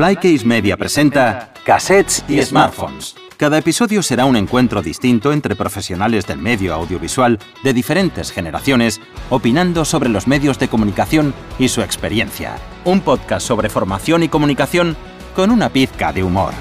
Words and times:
Flycase 0.00 0.46
Media 0.46 0.78
presenta 0.78 1.52
Cassettes 1.62 2.24
y 2.26 2.40
Smartphones. 2.40 3.14
Cada 3.36 3.58
episodio 3.58 4.02
será 4.02 4.24
un 4.24 4.34
encuentro 4.34 4.80
distinto 4.80 5.30
entre 5.30 5.54
profesionales 5.54 6.26
del 6.26 6.38
medio 6.38 6.72
audiovisual 6.72 7.38
de 7.62 7.74
diferentes 7.74 8.32
generaciones, 8.32 8.98
opinando 9.28 9.84
sobre 9.84 10.08
los 10.08 10.26
medios 10.26 10.58
de 10.58 10.68
comunicación 10.68 11.34
y 11.58 11.68
su 11.68 11.82
experiencia. 11.82 12.56
Un 12.86 13.02
podcast 13.02 13.46
sobre 13.46 13.68
formación 13.68 14.22
y 14.22 14.30
comunicación 14.30 14.96
con 15.36 15.50
una 15.50 15.68
pizca 15.68 16.14
de 16.14 16.24
humor. 16.24 16.54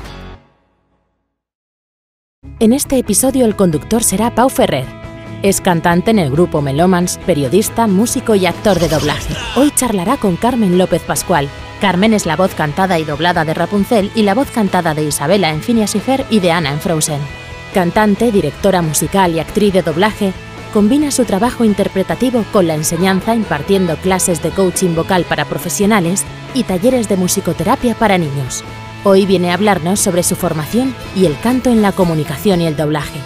En 2.60 2.74
este 2.74 2.98
episodio 2.98 3.46
el 3.46 3.56
conductor 3.56 4.04
será 4.04 4.36
Pau 4.36 4.50
Ferrer. 4.50 4.99
Es 5.42 5.62
cantante 5.62 6.12
en 6.12 6.20
el 6.20 6.32
grupo 6.32 6.62
Melomans, 6.62 7.18
periodista, 7.26 7.88
músico 7.88 8.36
y 8.36 8.46
actor 8.46 8.78
de 8.78 8.90
doblaje. 8.90 9.34
Hoy 9.56 9.72
charlará 9.72 10.18
con 10.18 10.36
Carmen 10.36 10.78
López 10.78 11.02
Pascual. 11.04 11.48
Carmen 11.80 12.14
es 12.14 12.26
la 12.26 12.36
voz 12.36 12.54
cantada 12.54 13.00
y 13.00 13.06
doblada 13.06 13.46
de 13.46 13.54
Rapunzel 13.54 14.12
y 14.16 14.24
la 14.24 14.34
voz 14.34 14.52
cantada 14.52 14.94
de 14.94 15.06
Isabela 15.06 15.50
en 15.52 15.62
Phineas 15.62 15.96
y 15.96 16.02
Fer 16.02 16.26
y 16.30 16.42
de 16.42 16.52
Anna 16.52 16.72
en 16.74 16.82
Frozen. 16.82 17.22
Cantante, 17.74 18.34
directora 18.34 18.82
musical 18.82 19.34
y 19.34 19.40
actriz 19.40 19.72
de 19.72 19.82
doblaje, 19.82 20.34
combina 20.74 21.10
su 21.10 21.24
trabajo 21.24 21.64
interpretativo 21.64 22.44
con 22.52 22.68
la 22.68 22.76
enseñanza 22.76 23.34
impartiendo 23.34 23.96
clases 23.96 24.44
de 24.44 24.50
coaching 24.50 24.94
vocal 24.94 25.24
para 25.24 25.46
profesionales 25.46 26.26
y 26.54 26.64
talleres 26.64 27.08
de 27.08 27.16
musicoterapia 27.16 27.96
para 27.96 28.18
niños. 28.18 28.66
Hoy 29.06 29.26
viene 29.26 29.52
a 29.52 29.54
hablarnos 29.54 30.02
sobre 30.02 30.24
su 30.24 30.36
formación 30.36 30.94
y 31.16 31.28
el 31.28 31.40
canto 31.40 31.70
en 31.70 31.82
la 31.82 31.94
comunicación 31.94 32.60
y 32.60 32.68
el 32.68 32.76
doblaje. 32.76 33.22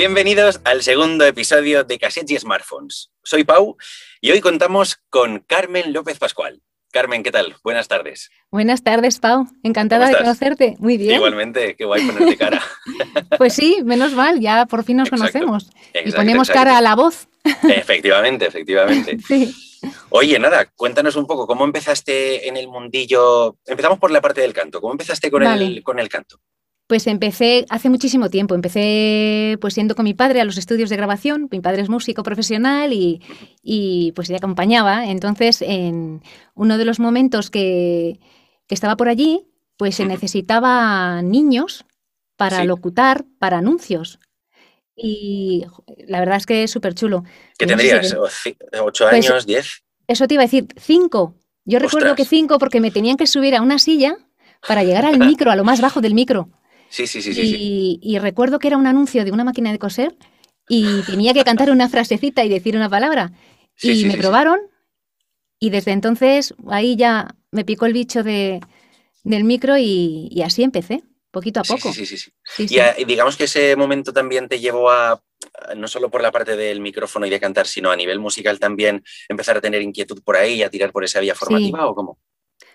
Bienvenidos 0.00 0.62
al 0.64 0.82
segundo 0.82 1.26
episodio 1.26 1.84
de 1.84 1.98
Cassettes 1.98 2.30
y 2.30 2.38
Smartphones. 2.38 3.10
Soy 3.22 3.44
Pau 3.44 3.76
y 4.22 4.30
hoy 4.30 4.40
contamos 4.40 4.96
con 5.10 5.40
Carmen 5.40 5.92
López 5.92 6.18
Pascual. 6.18 6.62
Carmen, 6.90 7.22
¿qué 7.22 7.30
tal? 7.30 7.56
Buenas 7.62 7.86
tardes. 7.86 8.30
Buenas 8.50 8.82
tardes, 8.82 9.18
Pau. 9.18 9.46
Encantada 9.62 10.08
de 10.08 10.16
conocerte. 10.16 10.76
Muy 10.78 10.96
bien. 10.96 11.16
Igualmente, 11.16 11.76
qué 11.76 11.84
guay 11.84 12.06
ponerte 12.06 12.38
cara. 12.38 12.62
pues 13.36 13.52
sí, 13.52 13.82
menos 13.84 14.14
mal, 14.14 14.40
ya 14.40 14.64
por 14.64 14.84
fin 14.84 14.96
nos 14.96 15.10
conocemos. 15.10 15.68
y 16.02 16.10
ponemos 16.12 16.48
cara 16.48 16.78
a 16.78 16.80
la 16.80 16.94
voz. 16.94 17.28
Efectivamente, 17.64 18.46
efectivamente. 18.46 19.18
sí. 19.28 19.54
Oye, 20.08 20.38
nada, 20.38 20.64
cuéntanos 20.76 21.14
un 21.16 21.26
poco, 21.26 21.46
¿cómo 21.46 21.66
empezaste 21.66 22.48
en 22.48 22.56
el 22.56 22.68
mundillo? 22.68 23.58
Empezamos 23.66 23.98
por 23.98 24.10
la 24.10 24.22
parte 24.22 24.40
del 24.40 24.54
canto. 24.54 24.80
¿Cómo 24.80 24.94
empezaste 24.94 25.30
con, 25.30 25.42
el, 25.42 25.82
con 25.82 25.98
el 25.98 26.08
canto? 26.08 26.40
Pues 26.90 27.06
empecé 27.06 27.66
hace 27.68 27.88
muchísimo 27.88 28.30
tiempo. 28.30 28.56
Empecé 28.56 29.56
pues 29.60 29.76
yendo 29.76 29.94
con 29.94 30.02
mi 30.02 30.12
padre 30.12 30.40
a 30.40 30.44
los 30.44 30.58
estudios 30.58 30.90
de 30.90 30.96
grabación. 30.96 31.46
Mi 31.48 31.60
padre 31.60 31.82
es 31.82 31.88
músico 31.88 32.24
profesional 32.24 32.92
y, 32.92 33.22
y 33.62 34.10
pues 34.16 34.28
le 34.28 34.34
acompañaba. 34.34 35.06
Entonces, 35.06 35.62
en 35.62 36.20
uno 36.56 36.78
de 36.78 36.84
los 36.84 36.98
momentos 36.98 37.48
que, 37.48 38.18
que 38.66 38.74
estaba 38.74 38.96
por 38.96 39.08
allí, 39.08 39.46
pues 39.76 39.94
se 39.94 40.04
necesitaba 40.04 41.22
niños 41.22 41.84
para 42.36 42.64
locutar 42.64 43.24
para 43.38 43.58
anuncios. 43.58 44.18
Y 44.96 45.64
la 46.08 46.18
verdad 46.18 46.38
es 46.38 46.46
que 46.46 46.64
es 46.64 46.72
súper 46.72 46.96
chulo. 46.96 47.22
¿Qué 47.56 47.68
tendrías? 47.68 48.16
¿Ocho 48.82 49.06
pues 49.08 49.30
años? 49.30 49.46
¿Diez? 49.46 49.84
Eso 50.08 50.26
te 50.26 50.34
iba 50.34 50.42
a 50.42 50.46
decir, 50.46 50.66
cinco. 50.76 51.36
Yo 51.64 51.78
recuerdo 51.78 52.16
que 52.16 52.24
cinco 52.24 52.58
porque 52.58 52.80
me 52.80 52.90
tenían 52.90 53.16
que 53.16 53.28
subir 53.28 53.54
a 53.54 53.62
una 53.62 53.78
silla 53.78 54.16
para 54.66 54.82
llegar 54.82 55.06
al 55.06 55.20
micro, 55.20 55.52
a 55.52 55.56
lo 55.56 55.62
más 55.62 55.80
bajo 55.80 56.00
del 56.00 56.14
micro. 56.14 56.48
Sí, 56.90 57.06
sí, 57.06 57.22
sí. 57.22 57.32
sí, 57.32 58.00
y, 58.02 58.18
recuerdo 58.18 58.58
que 58.58 58.66
era 58.66 58.76
un 58.76 58.88
anuncio 58.88 59.24
de 59.24 59.30
una 59.30 59.44
máquina 59.44 59.70
de 59.70 59.78
coser 59.78 60.16
y 60.68 61.02
tenía 61.02 61.32
que 61.32 61.44
cantar 61.44 61.70
una 61.70 61.88
frasecita 61.88 62.44
y 62.44 62.48
decir 62.48 62.76
una 62.76 62.90
palabra. 62.90 63.32
y 63.80 64.04
me 64.04 64.16
probaron 64.16 64.60
y 65.60 65.70
desde 65.70 65.92
entonces 65.92 66.54
ahí 66.68 66.96
ya 66.96 67.36
me 67.52 67.64
picó 67.64 67.86
el 67.86 67.92
bicho 67.92 68.24
de, 68.24 68.60
del 69.22 69.44
micro 69.44 69.76
y, 69.78 70.42
así 70.44 70.62
empecé, 70.62 71.02
poquito 71.30 71.60
a 71.60 71.62
poco. 71.62 71.92
Sí, 71.92 72.06
sí, 72.06 72.16
sí. 72.16 72.32
Y, 72.58 73.04
digamos 73.04 73.36
que 73.36 73.44
ese 73.44 73.76
momento 73.76 74.12
también 74.12 74.48
te 74.48 74.58
llevó 74.58 74.90
a, 74.90 75.22
no 75.76 75.86
solo 75.86 76.10
por 76.10 76.22
la 76.22 76.32
parte 76.32 76.56
del 76.56 76.80
micrófono 76.80 77.26
y 77.26 77.30
de 77.30 77.38
cantar, 77.38 77.66
sino 77.66 77.90
a 77.90 77.96
nivel 77.96 78.18
musical 78.18 78.58
también 78.58 79.04
empezar 79.28 79.56
a 79.56 79.60
tener 79.60 79.82
inquietud 79.82 80.22
por 80.24 80.36
ahí 80.36 80.54
y 80.54 80.62
a 80.62 80.70
tirar 80.70 80.92
por 80.92 81.04
esa 81.04 81.20
vía 81.20 81.34
formativa 81.34 81.86
o 81.86 81.94
cómo? 81.94 82.18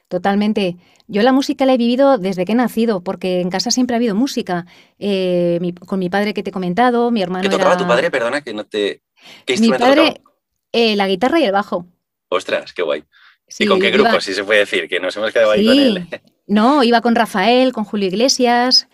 Totalmente. 0.08 0.78
Yo 1.08 1.22
la 1.24 1.32
música 1.32 1.66
la 1.66 1.74
he 1.74 1.78
vivido 1.78 2.18
desde 2.18 2.46
que 2.46 2.52
he 2.52 2.56
nacido, 2.56 3.04
porque 3.04 3.42
en 3.42 3.50
casa 3.50 3.72
siempre 3.72 3.96
ha 3.96 3.98
habido 3.98 4.16
música. 4.16 4.66
Eh, 5.00 5.60
con 5.86 6.00
mi 6.00 6.10
padre 6.10 6.34
que 6.34 6.44
te 6.44 6.50
he 6.50 6.54
comentado, 6.54 7.12
mi 7.12 7.22
hermano. 7.22 7.44
¿Qué 7.44 7.50
tocaba 7.50 7.78
tu 7.78 7.88
padre? 7.88 8.12
Perdona, 8.12 8.42
que 8.42 8.54
no 8.54 8.66
te. 8.66 9.02
¿Qué 9.46 9.58
mi 9.58 9.70
padre, 9.70 10.22
eh, 10.72 10.96
la 10.96 11.08
guitarra 11.08 11.40
y 11.40 11.46
el 11.46 11.52
bajo. 11.52 11.88
Ostras, 12.30 12.74
qué 12.74 12.84
guay. 12.84 13.04
¿Y 13.60 13.66
con 13.66 13.80
qué 13.80 13.92
grupo, 13.92 14.20
si 14.20 14.34
se 14.34 14.44
puede 14.44 14.62
decir? 14.62 14.88
Que 14.88 15.00
nos 15.00 15.16
hemos 15.16 15.32
quedado 15.32 15.52
ahí 15.52 15.66
con 15.66 15.80
él. 15.80 16.08
no, 16.48 16.84
iba 16.84 17.02
con 17.02 17.16
Rafael, 17.16 17.74
con 17.74 17.84
Julio 17.84 18.08
Iglesias, 18.08 18.88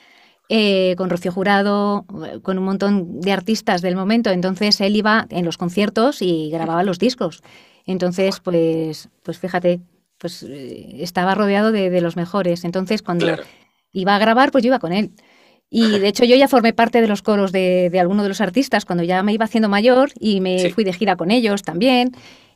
eh, 0.50 0.96
con 0.98 1.10
Rocío 1.10 1.32
Jurado, 1.32 2.06
con 2.44 2.58
un 2.58 2.66
montón 2.66 3.22
de 3.22 3.32
artistas 3.32 3.82
del 3.82 3.96
momento. 3.96 4.30
Entonces 4.30 4.80
él 4.82 4.96
iba 4.96 5.26
en 5.30 5.46
los 5.46 5.58
conciertos 5.58 6.22
y 6.22 6.50
grababa 6.52 6.84
los 6.84 7.00
discos. 7.00 7.42
Entonces, 7.86 8.40
pues, 8.42 9.10
pues 9.24 9.40
fíjate, 9.40 9.82
pues 10.22 10.44
eh, 10.44 10.98
estaba 11.00 11.36
rodeado 11.36 11.74
de, 11.74 12.00
los 12.00 12.16
mejores. 12.16 12.64
Entonces, 12.64 13.02
cuando 13.02 13.26
iba 13.92 14.16
a 14.16 14.20
grabar, 14.20 14.52
pues 14.52 14.64
yo 14.64 14.68
iba 14.70 14.80
con 14.80 14.94
él. 14.94 15.12
Y 15.70 16.00
de 16.00 16.08
hecho 16.08 16.26
yo 16.26 16.36
ya 16.36 16.48
formé 16.48 16.74
parte 16.74 17.02
de 17.02 17.08
los 17.08 17.22
coros 17.22 17.52
de, 17.52 17.90
de 17.90 18.00
alguno 18.00 18.24
de 18.24 18.30
los 18.30 18.42
artistas 18.42 18.84
cuando 18.84 19.04
ya 19.04 19.24
me 19.24 19.34
iba 19.34 19.46
haciendo 19.46 19.70
mayor 19.70 20.12
y 20.20 20.42
me 20.42 20.70
fui 20.72 20.84
de 20.84 20.92
gira 20.92 21.16
con 21.16 21.32
ellos 21.32 21.64
también 21.64 22.12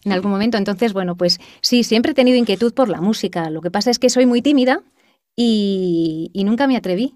en 0.06 0.12
algún 0.12 0.32
momento. 0.32 0.58
Entonces, 0.58 0.94
bueno, 0.94 1.16
pues 1.16 1.40
sí, 1.62 1.84
siempre 1.84 2.12
he 2.12 2.16
tenido 2.16 2.38
inquietud 2.38 2.74
por 2.74 2.88
la 2.88 3.02
música. 3.02 3.50
Lo 3.50 3.62
que 3.62 3.72
pasa 3.72 3.90
es 3.90 4.00
que 4.00 4.10
soy 4.10 4.26
muy 4.26 4.42
tímida 4.42 4.82
y, 5.36 6.32
nunca 6.46 6.68
me 6.68 6.78
atreví. 6.78 7.16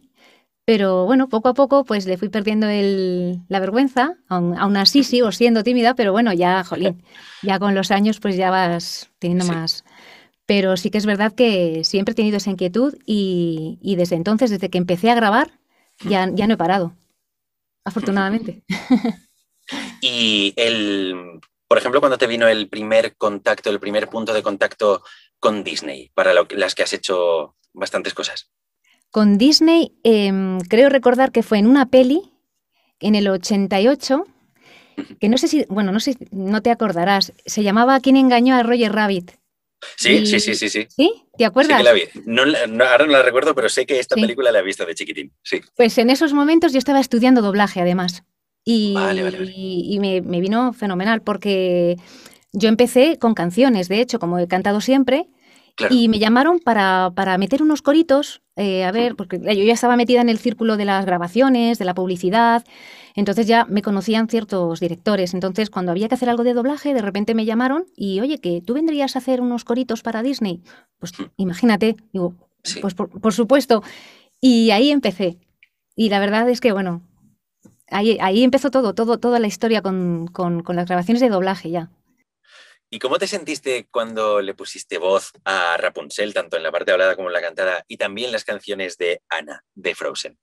Pero 0.65 1.05
bueno, 1.05 1.29
poco 1.29 1.49
a 1.49 1.53
poco 1.55 1.83
pues 1.83 2.05
le 2.05 2.17
fui 2.17 2.29
perdiendo 2.29 2.67
la 2.67 3.59
vergüenza. 3.59 4.17
Aún, 4.27 4.77
así 4.77 5.03
sigo 5.03 5.31
siendo 5.31 5.63
tímida, 5.63 5.95
pero 5.95 6.11
bueno, 6.11 6.31
ya, 6.33 6.63
jolín, 6.63 7.01
ya 7.43 7.57
con 7.57 7.73
los 7.73 7.89
años 7.89 8.19
pues 8.19 8.35
ya 8.35 8.51
vas 8.51 9.09
teniendo 9.17 9.45
más, 9.45 9.83
pero 10.49 10.77
sí 10.77 10.89
que 10.89 10.97
es 10.97 11.05
verdad 11.05 11.31
que 11.31 11.83
siempre 11.83 12.13
he 12.13 12.15
tenido 12.15 12.37
esa 12.37 12.49
inquietud 12.49 12.97
y, 13.05 13.77
desde 13.95 14.15
entonces, 14.15 14.49
desde 14.49 14.71
que 14.71 14.79
empecé 14.79 15.11
a 15.11 15.13
grabar, 15.13 15.51
ya, 15.99 16.27
ya 16.33 16.47
no 16.47 16.55
he 16.55 16.57
parado, 16.57 16.95
afortunadamente. 17.85 18.63
Y 20.01 20.55
el, 20.55 21.39
por 21.67 21.77
ejemplo, 21.77 21.99
cuando 21.99 22.17
te 22.17 22.25
vino 22.25 22.47
el 22.47 22.67
primer 22.67 23.15
contacto, 23.15 23.69
el 23.69 23.79
primer 23.79 24.07
punto 24.07 24.33
de 24.33 24.41
contacto 24.41 25.03
con 25.39 25.63
Disney, 25.63 26.09
para 26.15 26.33
las 26.33 26.73
que 26.73 26.81
has 26.81 26.93
hecho 26.93 27.55
bastantes 27.71 28.15
cosas. 28.15 28.49
Con 29.11 29.37
Disney, 29.37 29.99
em, 30.03 30.59
creo 30.61 30.89
recordar 30.89 31.31
que 31.31 31.43
fue 31.43 31.59
en 31.59 31.67
una 31.67 31.91
peli, 31.91 32.33
en 32.99 33.13
el 33.13 33.27
88, 33.27 34.25
que 35.19 35.29
no 35.29 35.37
sé 35.37 35.47
si, 35.47 35.65
bueno, 35.69 35.91
no 35.91 35.99
sé, 35.99 36.17
no 36.31 36.63
te 36.63 36.71
acordarás, 36.71 37.33
se 37.45 37.61
llamaba 37.61 37.99
¿Quién 37.99 38.17
engañó 38.17 38.55
a 38.55 38.63
Roger 38.63 38.91
Rabbit? 38.91 39.38
Sí, 39.95 40.25
sí, 40.25 40.39
sí, 40.39 40.55
sí, 40.55 40.69
sí. 40.69 40.87
¿Sí? 40.89 41.13
¿Te 41.37 41.45
acuerdas? 41.45 41.77
Sí 41.77 41.83
que 41.83 41.83
la 41.83 41.93
vi. 41.93 42.01
No, 42.25 42.43
ahora 42.85 43.05
no 43.05 43.11
la 43.13 43.23
recuerdo, 43.23 43.55
pero 43.55 43.69
sé 43.69 43.85
que 43.85 43.99
esta 43.99 44.15
película 44.15 44.51
la 44.51 44.59
he 44.59 44.63
visto 44.63 44.85
de 44.85 44.95
chiquitín. 44.95 45.31
Sí. 45.43 45.61
Pues 45.75 45.97
en 45.97 46.09
esos 46.09 46.33
momentos 46.33 46.73
yo 46.73 46.79
estaba 46.79 46.99
estudiando 46.99 47.41
doblaje, 47.41 47.81
además. 47.81 48.23
Y, 48.65 48.95
y, 48.95 49.99
me, 49.99 50.41
vino 50.41 50.73
fenomenal 50.73 51.21
porque 51.21 51.95
yo 52.51 52.69
empecé 52.69 53.17
con 53.17 53.33
canciones, 53.33 53.87
de 53.87 54.01
hecho, 54.01 54.19
como 54.19 54.37
he 54.37 54.47
cantado 54.47 54.81
siempre, 54.81 55.27
y 55.89 56.09
me 56.09 56.19
llamaron 56.19 56.59
para, 56.59 57.11
para 57.15 57.37
meter 57.37 57.61
unos 57.61 57.81
coritos, 57.81 58.41
eh, 58.55 58.83
a 58.83 58.91
ver, 58.91 59.15
porque 59.15 59.39
yo 59.39 59.63
ya 59.63 59.73
estaba 59.73 59.95
metida 59.95 60.21
en 60.21 60.29
el 60.29 60.37
círculo 60.37 60.77
de 60.77 60.85
las 60.85 61.05
grabaciones, 61.05 61.79
de 61.79 61.85
la 61.85 61.93
publicidad, 61.93 62.65
entonces 63.15 63.47
ya 63.47 63.65
me 63.65 63.81
conocían 63.81 64.27
ciertos 64.27 64.79
directores. 64.79 65.33
Entonces, 65.33 65.69
cuando 65.69 65.91
había 65.91 66.07
que 66.07 66.15
hacer 66.15 66.29
algo 66.29 66.43
de 66.43 66.53
doblaje, 66.53 66.93
de 66.93 67.01
repente 67.01 67.35
me 67.35 67.45
llamaron 67.45 67.85
y, 67.95 68.19
oye, 68.19 68.39
que 68.39 68.61
tú 68.61 68.73
vendrías 68.73 69.15
a 69.15 69.19
hacer 69.19 69.41
unos 69.41 69.65
coritos 69.65 70.01
para 70.01 70.23
Disney. 70.23 70.61
Pues 70.99 71.17
hmm. 71.17 71.25
imagínate, 71.37 71.95
digo, 72.13 72.33
pues 72.81 72.93
por, 72.93 73.33
supuesto. 73.33 73.83
Y 74.41 74.71
ahí 74.71 74.91
empecé. 74.91 75.37
Y 75.95 76.09
la 76.09 76.19
verdad 76.19 76.49
es 76.49 76.61
que, 76.61 76.71
bueno, 76.71 77.01
ahí, 77.89 78.17
ahí 78.21 78.43
empezó 78.43 78.71
todo, 78.71 78.93
todo, 78.93 79.19
toda 79.19 79.39
la 79.39 79.47
historia 79.47 79.81
con, 79.81 80.27
con, 80.27 80.63
con 80.63 80.75
las 80.75 80.87
grabaciones 80.87 81.21
de 81.21 81.29
doblaje 81.29 81.71
ya. 81.71 81.89
¿Y 82.91 82.99
cómo 82.99 83.19
te 83.19 83.27
sentiste 83.27 83.87
cuando 83.91 84.41
le 84.41 84.55
pusiste 84.55 84.97
voz 84.97 85.31
a 85.45 85.77
Rapunzel, 85.77 86.33
tanto 86.33 86.57
en 86.57 86.63
la 86.63 86.71
parte 86.71 86.91
hablada 86.91 87.15
como 87.15 87.29
en 87.29 87.33
la 87.33 87.41
cantada, 87.41 87.85
y 87.87 87.97
también 87.97 88.31
las 88.31 88.43
canciones 88.43 88.97
de 88.97 89.21
Anna, 89.29 89.63
de 89.75 89.93
Frozen? 89.93 90.39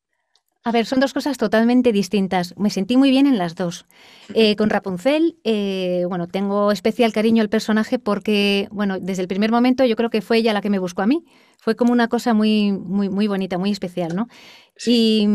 A 0.63 0.73
ver, 0.73 0.85
son 0.85 0.99
dos 0.99 1.13
cosas 1.13 1.39
totalmente 1.39 1.93
distintas. 1.93 2.55
Me 2.57 2.71
sentí 2.71 2.97
muy 2.97 3.11
bien 3.11 3.29
en 3.29 3.39
las 3.39 3.55
dos. 3.55 3.87
Eh, 4.35 4.57
con 4.57 4.69
Rapunzel, 4.69 5.39
eh, 5.45 6.05
bueno, 6.09 6.27
tengo 6.27 6.73
especial 6.73 7.13
cariño 7.13 7.41
al 7.41 7.49
personaje 7.49 8.01
porque, 8.01 8.67
bueno, 8.73 8.99
desde 8.99 9.23
el 9.23 9.29
primer 9.29 9.53
momento 9.53 9.85
yo 9.85 9.95
creo 9.95 10.11
que 10.11 10.23
fue 10.23 10.39
ella 10.39 10.53
la 10.53 10.61
que 10.61 10.71
me 10.71 10.81
buscó 10.81 11.03
a 11.03 11.07
mí. 11.07 11.25
Fue 11.67 11.75
como 11.75 11.91
una 11.91 12.07
cosa 12.07 12.33
muy, 12.33 12.71
muy, 12.71 13.09
muy 13.09 13.27
bonita, 13.27 13.59
muy 13.59 13.73
especial, 13.73 14.15
¿no? 14.15 14.29
Y, 14.87 15.27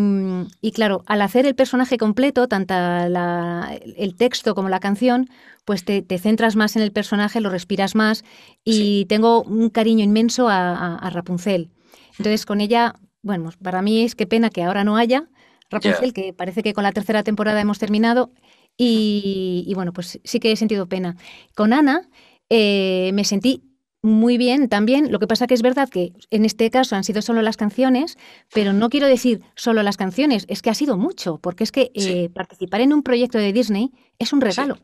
claro, 0.74 1.04
al 1.06 1.22
hacer 1.22 1.46
el 1.46 1.56
personaje 1.56 1.98
completo, 1.98 2.48
tanto 2.48 2.74
el 2.74 4.16
texto 4.16 4.56
como 4.56 4.70
la 4.70 4.80
canción, 4.80 5.28
pues 5.66 5.84
te, 5.84 6.06
centras 6.20 6.56
más 6.56 6.78
en 6.78 6.84
el 6.84 6.94
personaje, 6.94 7.42
lo 7.42 7.50
respiras 7.50 7.96
más 7.96 8.24
y 8.64 9.08
tengo 9.10 9.44
un 9.44 9.70
cariño 9.70 10.06
inmenso 10.06 10.48
a, 10.48 11.10
Rapunzel. 11.12 11.70
Entonces, 12.12 12.46
con 12.46 12.62
ella, 12.62 12.96
bueno, 13.22 13.50
para 13.62 13.82
mí 13.82 14.02
es 14.02 14.16
que 14.16 14.26
pena 14.26 14.50
que 14.50 14.64
ahora 14.64 14.86
no 14.86 14.96
haya 14.96 15.28
Rapunzel, 15.70 16.14
que 16.14 16.32
parece 16.32 16.64
que 16.64 16.74
con 16.74 16.86
la 16.86 16.94
tercera 16.94 17.24
temporada 17.24 17.60
hemos 17.60 17.78
terminado. 17.78 18.32
Y, 18.78 19.70
bueno, 19.76 19.92
pues 19.92 20.22
sí 20.24 20.40
que 20.40 20.54
he 20.54 20.56
sentido 20.56 20.88
pena. 20.88 21.18
Con 21.58 21.74
Ana 21.74 22.08
eh, 22.50 23.12
me 23.14 23.26
sentí 23.26 23.71
muy 24.02 24.38
bien 24.38 24.68
también. 24.70 25.12
Lo 25.12 25.20
que 25.20 25.28
pasa 25.28 25.48
que 25.48 25.54
es 25.54 25.62
verdad 25.62 25.90
que 25.90 26.14
en 26.30 26.46
este 26.46 26.70
caso 26.70 26.96
han 26.96 27.04
sido 27.04 27.22
solo 27.22 27.42
las 27.42 27.58
canciones, 27.58 28.18
pero 28.54 28.74
no 28.74 28.90
quiero 28.90 29.08
decir 29.08 29.42
solo 29.56 29.84
las 29.84 29.98
canciones, 29.98 30.46
es 30.50 30.62
que 30.62 30.70
ha 30.70 30.76
sido 30.76 30.98
mucho, 30.98 31.38
porque 31.38 31.64
es 31.64 31.72
que 31.72 31.92
eh, 31.94 32.30
participar 32.30 32.82
en 32.82 32.94
un 32.94 33.04
proyecto 33.04 33.38
de 33.38 33.54
Disney 33.54 33.92
es 34.20 34.34
un 34.34 34.42
regalo. 34.42 34.78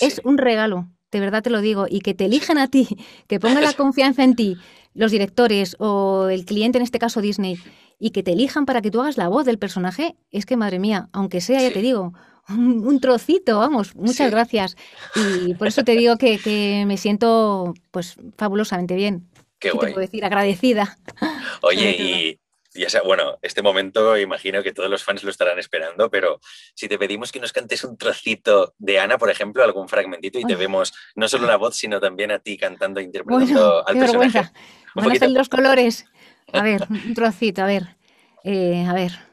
Es 0.00 0.20
un 0.24 0.38
regalo, 0.38 0.88
de 1.10 1.20
verdad 1.20 1.42
te 1.42 1.50
lo 1.50 1.60
digo, 1.60 1.86
y 1.88 2.00
que 2.00 2.14
te 2.14 2.26
elijan 2.26 2.58
a 2.58 2.68
ti, 2.68 2.88
que 3.26 3.40
pongan 3.40 3.64
la 3.64 3.72
confianza 3.74 4.22
en 4.22 4.36
ti, 4.36 4.56
los 4.94 5.10
directores 5.10 5.76
o 5.80 6.28
el 6.28 6.44
cliente, 6.44 6.78
en 6.78 6.84
este 6.84 6.98
caso 6.98 7.20
Disney, 7.20 7.58
y 7.98 8.10
que 8.10 8.22
te 8.22 8.32
elijan 8.32 8.64
para 8.64 8.80
que 8.80 8.90
tú 8.90 9.00
hagas 9.00 9.16
la 9.16 9.28
voz 9.28 9.44
del 9.44 9.58
personaje, 9.58 10.16
es 10.30 10.46
que 10.46 10.56
madre 10.56 10.78
mía, 10.78 11.08
aunque 11.12 11.40
sea, 11.40 11.60
ya 11.60 11.72
te 11.72 11.82
digo, 11.82 12.12
un, 12.56 13.00
trocito, 13.00 13.58
vamos, 13.58 13.94
muchas 13.94 14.30
gracias. 14.30 14.76
Y 15.14 15.54
por 15.54 15.68
eso 15.68 15.84
te 15.84 15.92
digo 15.92 16.16
que, 16.16 16.84
me 16.86 16.96
siento 16.96 17.74
pues 17.90 18.16
fabulosamente 18.36 18.94
bien. 18.94 19.28
Qué, 19.58 19.70
guay. 19.70 19.88
te 19.88 19.92
puedo 19.94 20.06
decir? 20.06 20.24
Agradecida. 20.24 20.98
Oye, 21.62 21.90
y 21.98 22.40
ya 22.78 22.88
sea, 22.88 23.02
bueno, 23.02 23.38
este 23.42 23.62
momento 23.62 24.16
imagino 24.16 24.62
que 24.62 24.72
todos 24.72 24.88
los 24.88 25.02
fans 25.02 25.24
lo 25.24 25.30
estarán 25.30 25.58
esperando, 25.58 26.10
pero 26.10 26.40
si 26.74 26.88
te 26.88 26.98
pedimos 26.98 27.32
que 27.32 27.40
nos 27.40 27.52
cantes 27.52 27.82
un 27.84 27.96
trocito 27.96 28.74
de 28.78 29.00
Ana, 29.00 29.18
por 29.18 29.30
ejemplo, 29.30 29.64
algún 29.64 29.88
fragmentito 29.88 30.38
y 30.38 30.44
te 30.44 30.54
vemos 30.54 30.92
no 31.14 31.28
solo 31.28 31.46
la 31.46 31.56
voz, 31.56 31.76
sino 31.76 32.00
también 32.00 32.30
a 32.30 32.38
ti 32.38 32.56
cantando, 32.56 33.00
interpretando 33.00 33.86
al 33.86 33.98
personaje. 33.98 34.50
Van 34.94 35.10
a 35.10 35.14
salir 35.16 35.36
los 35.36 35.48
colores. 35.48 36.06
A 36.52 36.62
ver, 36.62 36.86
un 36.90 37.14
trocito, 37.14 37.62
a 37.62 37.66
ver. 37.66 37.96
Eh, 38.44 38.84
a 38.86 38.92
ver. 38.92 39.27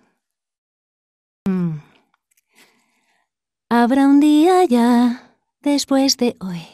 Habrá 3.86 4.08
un 4.08 4.20
día 4.20 4.66
ya 4.66 5.38
después 5.62 6.18
de 6.18 6.36
hoy. 6.40 6.66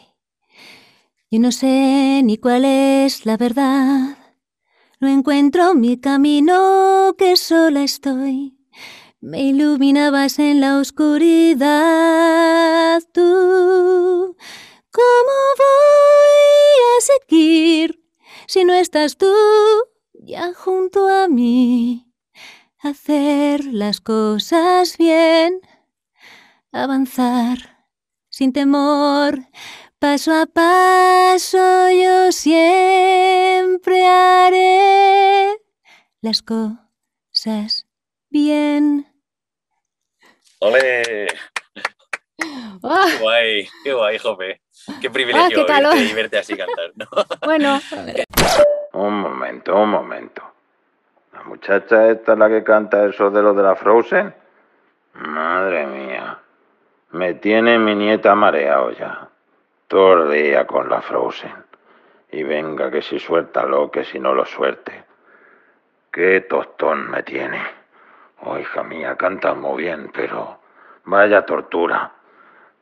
Yo 1.29 1.41
no 1.41 1.51
sé 1.51 2.21
ni 2.23 2.37
cuál 2.37 2.63
es 2.63 3.25
la 3.25 3.35
verdad. 3.35 4.17
No 5.01 5.09
encuentro 5.09 5.75
mi 5.75 5.99
camino, 5.99 7.13
que 7.17 7.35
sola 7.35 7.83
estoy. 7.83 8.57
Me 9.19 9.41
iluminabas 9.41 10.39
en 10.39 10.61
la 10.61 10.77
oscuridad. 10.77 11.67
Tú, 13.11 14.37
¿cómo 14.93 15.35
voy 15.57 16.77
a 16.95 17.01
seguir 17.01 18.05
si 18.47 18.63
no 18.63 18.71
estás 18.71 19.17
tú 19.17 19.33
ya 20.13 20.53
junto 20.53 21.09
a 21.09 21.27
mí? 21.27 22.07
Hacer 22.79 23.65
las 23.65 23.99
cosas 23.99 24.97
bien 24.97 25.59
avanzar 26.71 27.85
sin 28.29 28.53
temor, 28.53 29.39
paso 29.99 30.33
a 30.33 30.45
paso 30.45 31.89
yo 31.91 32.31
siempre 32.31 34.05
haré 34.07 35.57
las 36.21 36.41
cosas 36.41 37.87
bien. 38.29 39.05
¡Ole! 40.59 41.27
Ah. 42.83 43.05
Qué 43.05 43.17
guay, 43.19 43.69
qué 43.83 43.93
guay, 43.93 44.17
Jope. 44.17 44.61
Qué 44.99 45.07
ah, 45.07 45.11
privilegio 45.11 45.67
verte, 46.15 46.39
así 46.39 46.57
cantar. 46.57 46.91
Bueno. 47.45 47.79
Un 48.93 49.19
momento, 49.19 49.75
un 49.75 49.89
momento. 49.89 50.41
¿La 51.33 51.43
muchacha 51.43 52.09
esta 52.09 52.33
es 52.33 52.39
la 52.39 52.49
que 52.49 52.63
canta 52.63 53.05
eso 53.05 53.29
de 53.29 53.43
lo 53.43 53.53
de 53.53 53.61
la 53.61 53.75
Frozen? 53.75 54.33
Madre 55.13 55.85
mía. 55.85 56.10
Me 57.11 57.33
tiene 57.33 57.77
mi 57.77 57.93
nieta 57.93 58.35
mareado 58.35 58.91
ya. 58.91 59.27
Todo 59.87 60.23
el 60.23 60.31
día 60.31 60.65
con 60.65 60.89
la 60.89 61.01
Frozen. 61.01 61.65
Y 62.31 62.43
venga 62.43 62.89
que 62.89 63.01
si 63.01 63.19
suéltalo, 63.19 63.91
que 63.91 64.05
si 64.05 64.17
no 64.17 64.33
lo 64.33 64.45
suelte. 64.45 65.03
Qué 66.09 66.39
tostón 66.41 67.11
me 67.11 67.21
tiene. 67.23 67.61
Oh, 68.43 68.57
hija 68.57 68.83
mía, 68.83 69.17
canta 69.17 69.53
muy 69.53 69.83
bien, 69.83 70.09
pero 70.13 70.59
vaya 71.03 71.45
tortura. 71.45 72.11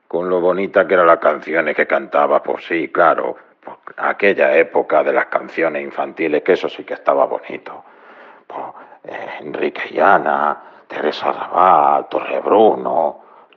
Con 0.08 0.30
lo 0.30 0.40
bonita 0.40 0.88
que 0.88 0.94
eran 0.94 1.08
las 1.08 1.18
canciones 1.20 1.76
que 1.76 1.88
cantaba, 1.88 2.44
pues 2.44 2.66
sí, 2.66 2.90
claro, 2.90 3.36
por 3.64 3.80
aquella 3.98 4.56
época 4.56 5.04
de 5.04 5.14
las 5.14 5.26
canciones 5.26 5.84
infantiles, 5.84 6.44
que 6.44 6.54
eso 6.54 6.70
sí 6.70 6.84
que 6.84 6.94
estaba 6.94 7.26
bonito. 7.26 7.84
Pues, 8.46 8.64
eh, 9.06 9.30
Enrique 9.42 9.90
y 9.90 10.00
Ana, 10.00 10.56
Teresa 10.88 11.32
Raval, 11.32 12.08
Torre 12.10 12.40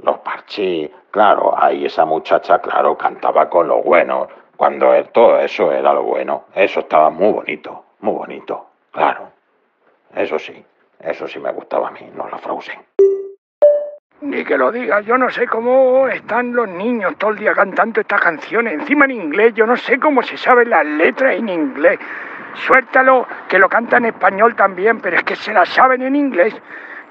Los 0.03 0.19
parchís, 0.19 0.91
claro, 1.11 1.55
ahí 1.57 1.87
esa 1.87 2.05
muchacha, 2.05 2.59
claro, 2.61 2.97
cantaba 2.97 3.49
con 3.49 3.69
lo 3.69 3.83
bueno, 3.83 4.29
cuando 4.57 4.93
todo 5.07 5.39
eso 5.39 5.71
era 5.71 5.93
lo 5.93 6.03
bueno, 6.03 6.47
eso 6.55 6.81
estaba 6.81 7.09
muy 7.11 7.33
bonito, 7.33 7.85
muy 8.01 8.15
bonito, 8.15 8.67
claro, 8.91 9.31
eso 10.15 10.39
sí, 10.39 10.65
eso 10.99 11.29
sí 11.29 11.39
me 11.39 11.53
gustaba 11.53 11.89
a 11.89 11.91
mí, 11.93 12.11
no 12.15 12.29
la 12.29 12.39
Frozen. 12.39 12.81
Ni 14.23 14.45
que 14.45 14.57
lo 14.57 14.71
diga, 14.71 15.01
yo 15.01 15.19
no 15.19 15.31
sé 15.31 15.47
cómo 15.47 16.07
están 16.07 16.53
los 16.53 16.69
niños 16.69 17.17
todo 17.19 17.31
el 17.31 17.39
día 17.39 17.53
cantando 17.55 18.01
estas 18.01 18.21
canciones, 18.21 18.75
encima 18.75 19.05
en 19.05 19.13
inglés, 19.13 19.55
yo 19.55 19.67
no 19.67 19.77
sé 19.77 19.99
cómo 19.99 20.23
se 20.23 20.37
saben 20.37 20.71
las 20.71 20.85
letras 20.85 21.37
en 21.37 21.49
inglés. 21.49 21.99
Suéltalo, 22.55 23.27
que 23.49 23.59
lo 23.59 23.69
canta 23.69 23.97
en 23.97 24.07
español 24.07 24.55
también, 24.55 25.01
pero 25.01 25.17
es 25.17 25.25
que 25.25 25.35
se 25.35 25.53
las 25.53 25.69
saben 25.71 26.03
en 26.03 26.15
inglés. 26.15 26.55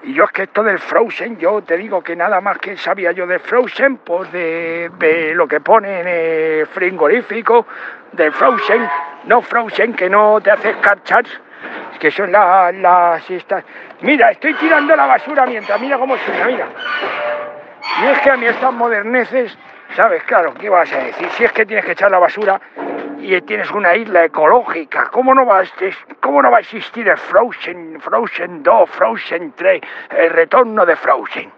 Y 0.03 0.13
yo 0.13 0.23
es 0.23 0.31
que 0.31 0.43
esto 0.43 0.63
del 0.63 0.79
Frozen, 0.79 1.37
yo 1.37 1.61
te 1.61 1.77
digo 1.77 2.01
que 2.01 2.15
nada 2.15 2.41
más 2.41 2.57
que 2.57 2.75
sabía 2.75 3.11
yo 3.11 3.27
de 3.27 3.37
Frozen, 3.37 3.97
pues 3.97 4.31
de, 4.31 5.31
lo 5.35 5.47
que 5.47 5.59
pone 5.59 6.59
en 6.59 6.67
frigorífico, 6.67 7.67
de 8.11 8.31
Frozen, 8.31 8.89
no 9.25 9.41
Frozen, 9.41 9.93
que 9.93 10.09
no 10.09 10.41
te 10.41 10.49
haces 10.49 10.75
cachar, 10.77 11.23
que 11.99 12.09
son 12.09 12.31
las... 12.31 12.73
las 12.75 13.29
estas. 13.29 13.63
Mira, 14.01 14.31
estoy 14.31 14.55
tirando 14.55 14.95
la 14.95 15.05
basura 15.05 15.45
mientras, 15.45 15.79
mira 15.79 15.99
cómo 15.99 16.17
suena, 16.17 16.45
mira. 16.45 16.67
Y 18.01 18.05
es 18.07 18.19
que 18.21 18.31
a 18.31 18.37
mí 18.37 18.47
estas 18.47 18.73
moderneces, 18.73 19.55
¿sabes? 19.95 20.23
Claro, 20.23 20.55
¿qué 20.55 20.67
vas 20.69 20.91
a 20.93 20.97
decir? 20.97 21.29
Si 21.29 21.43
es 21.43 21.51
que 21.51 21.65
tienes 21.65 21.85
que 21.85 21.91
echar 21.91 22.09
la 22.09 22.17
basura 22.17 22.59
y 23.21 23.39
tienes 23.41 23.69
una 23.71 23.95
isla 23.95 24.25
ecológica. 24.25 25.09
¿Cómo 25.11 25.33
no 25.33 25.45
va 25.45 25.61
a, 25.61 25.63
cómo 26.19 26.41
no 26.41 26.51
va 26.51 26.57
a 26.57 26.61
existir 26.61 27.07
el 27.07 27.17
Frozen, 27.17 28.01
Frozen 28.01 28.63
2, 28.63 28.89
Frozen 28.89 29.53
3, 29.55 29.81
el 30.17 30.29
retorno 30.31 30.85
de 30.85 30.95
Frozen? 30.95 31.51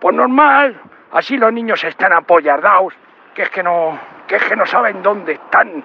Pues 0.00 0.14
normal, 0.14 0.80
así 1.12 1.36
los 1.36 1.52
niños 1.52 1.82
están 1.84 2.12
apoyardados, 2.12 2.94
que 3.34 3.42
es 3.42 3.50
que 3.50 3.62
no, 3.62 3.98
que 4.26 4.36
es 4.36 4.44
que 4.44 4.56
no 4.56 4.66
saben 4.66 5.02
dónde 5.02 5.32
están. 5.32 5.84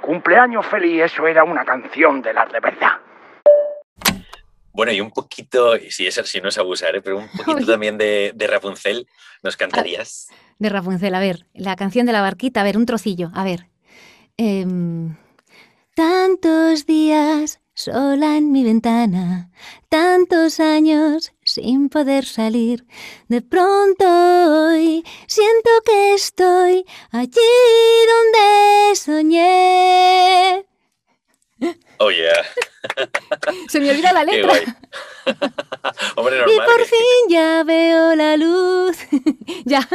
Cumpleaños 0.00 0.66
feliz, 0.66 1.04
eso 1.04 1.26
era 1.26 1.44
una 1.44 1.64
canción 1.64 2.20
de 2.20 2.32
las 2.34 2.50
de 2.52 2.60
verdad. 2.60 2.92
Bueno, 4.72 4.90
y 4.90 5.00
un 5.00 5.12
poquito, 5.12 5.76
si, 5.88 6.08
es, 6.08 6.14
si 6.16 6.40
no 6.40 6.48
es 6.48 6.58
abusar, 6.58 6.96
¿eh? 6.96 7.00
pero 7.00 7.18
un 7.18 7.28
poquito 7.28 7.64
también 7.64 7.96
de, 7.96 8.32
de 8.34 8.46
Rapunzel, 8.48 9.06
¿nos 9.42 9.56
cantarías? 9.56 10.28
De 10.58 10.68
Rapunzel, 10.68 11.14
a 11.14 11.20
ver, 11.20 11.46
la 11.54 11.76
canción 11.76 12.06
de 12.06 12.12
la 12.12 12.20
barquita, 12.20 12.60
a 12.60 12.64
ver, 12.64 12.76
un 12.76 12.84
trocillo, 12.84 13.30
a 13.34 13.44
ver. 13.44 13.68
Em, 14.36 15.16
tantos 15.94 16.86
días 16.86 17.60
sola 17.72 18.36
en 18.36 18.50
mi 18.50 18.64
ventana, 18.64 19.52
tantos 19.88 20.58
años 20.58 21.32
sin 21.44 21.88
poder 21.88 22.24
salir. 22.24 22.84
De 23.28 23.42
pronto 23.42 24.04
hoy 24.04 25.04
siento 25.28 25.70
que 25.86 26.14
estoy 26.14 26.84
allí 27.12 27.52
donde 28.12 28.96
soñé. 28.96 30.64
Oh, 31.98 32.10
yeah. 32.10 32.44
Se 33.68 33.78
me 33.78 33.90
olvida 33.90 34.12
la 34.12 34.24
letra. 34.24 34.52
Hombre, 36.16 36.38
y 36.40 36.56
por 36.58 36.84
fin 36.84 37.28
ya 37.28 37.62
veo 37.62 38.16
la 38.16 38.36
luz. 38.36 38.96
ya. 39.64 39.88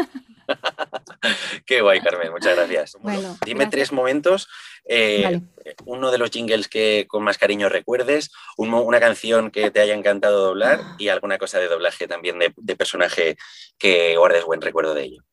Qué 1.65 1.81
guay, 1.81 1.99
Carmen, 2.01 2.31
muchas 2.31 2.55
gracias. 2.55 2.97
dime 3.45 3.67
tres 3.67 3.91
momentos, 3.91 4.47
eh, 4.85 5.41
uno 5.85 6.11
de 6.11 6.17
los 6.17 6.31
jingles 6.31 6.67
que 6.67 7.05
con 7.07 7.23
más 7.23 7.37
cariño 7.37 7.69
recuerdes, 7.69 8.31
una 8.57 8.99
canción 8.99 9.51
que 9.51 9.71
te 9.71 9.79
haya 9.79 9.93
encantado 9.93 10.45
doblar 10.47 10.81
y 10.97 11.09
alguna 11.09 11.37
cosa 11.37 11.59
de 11.59 11.67
doblaje 11.67 12.07
también 12.07 12.39
de, 12.39 12.75
personaje 12.75 13.37
que 13.77 14.15
guardes 14.15 14.45
buen 14.45 14.61
recuerdo 14.61 14.93
de 14.93 15.03
ello. 15.03 15.23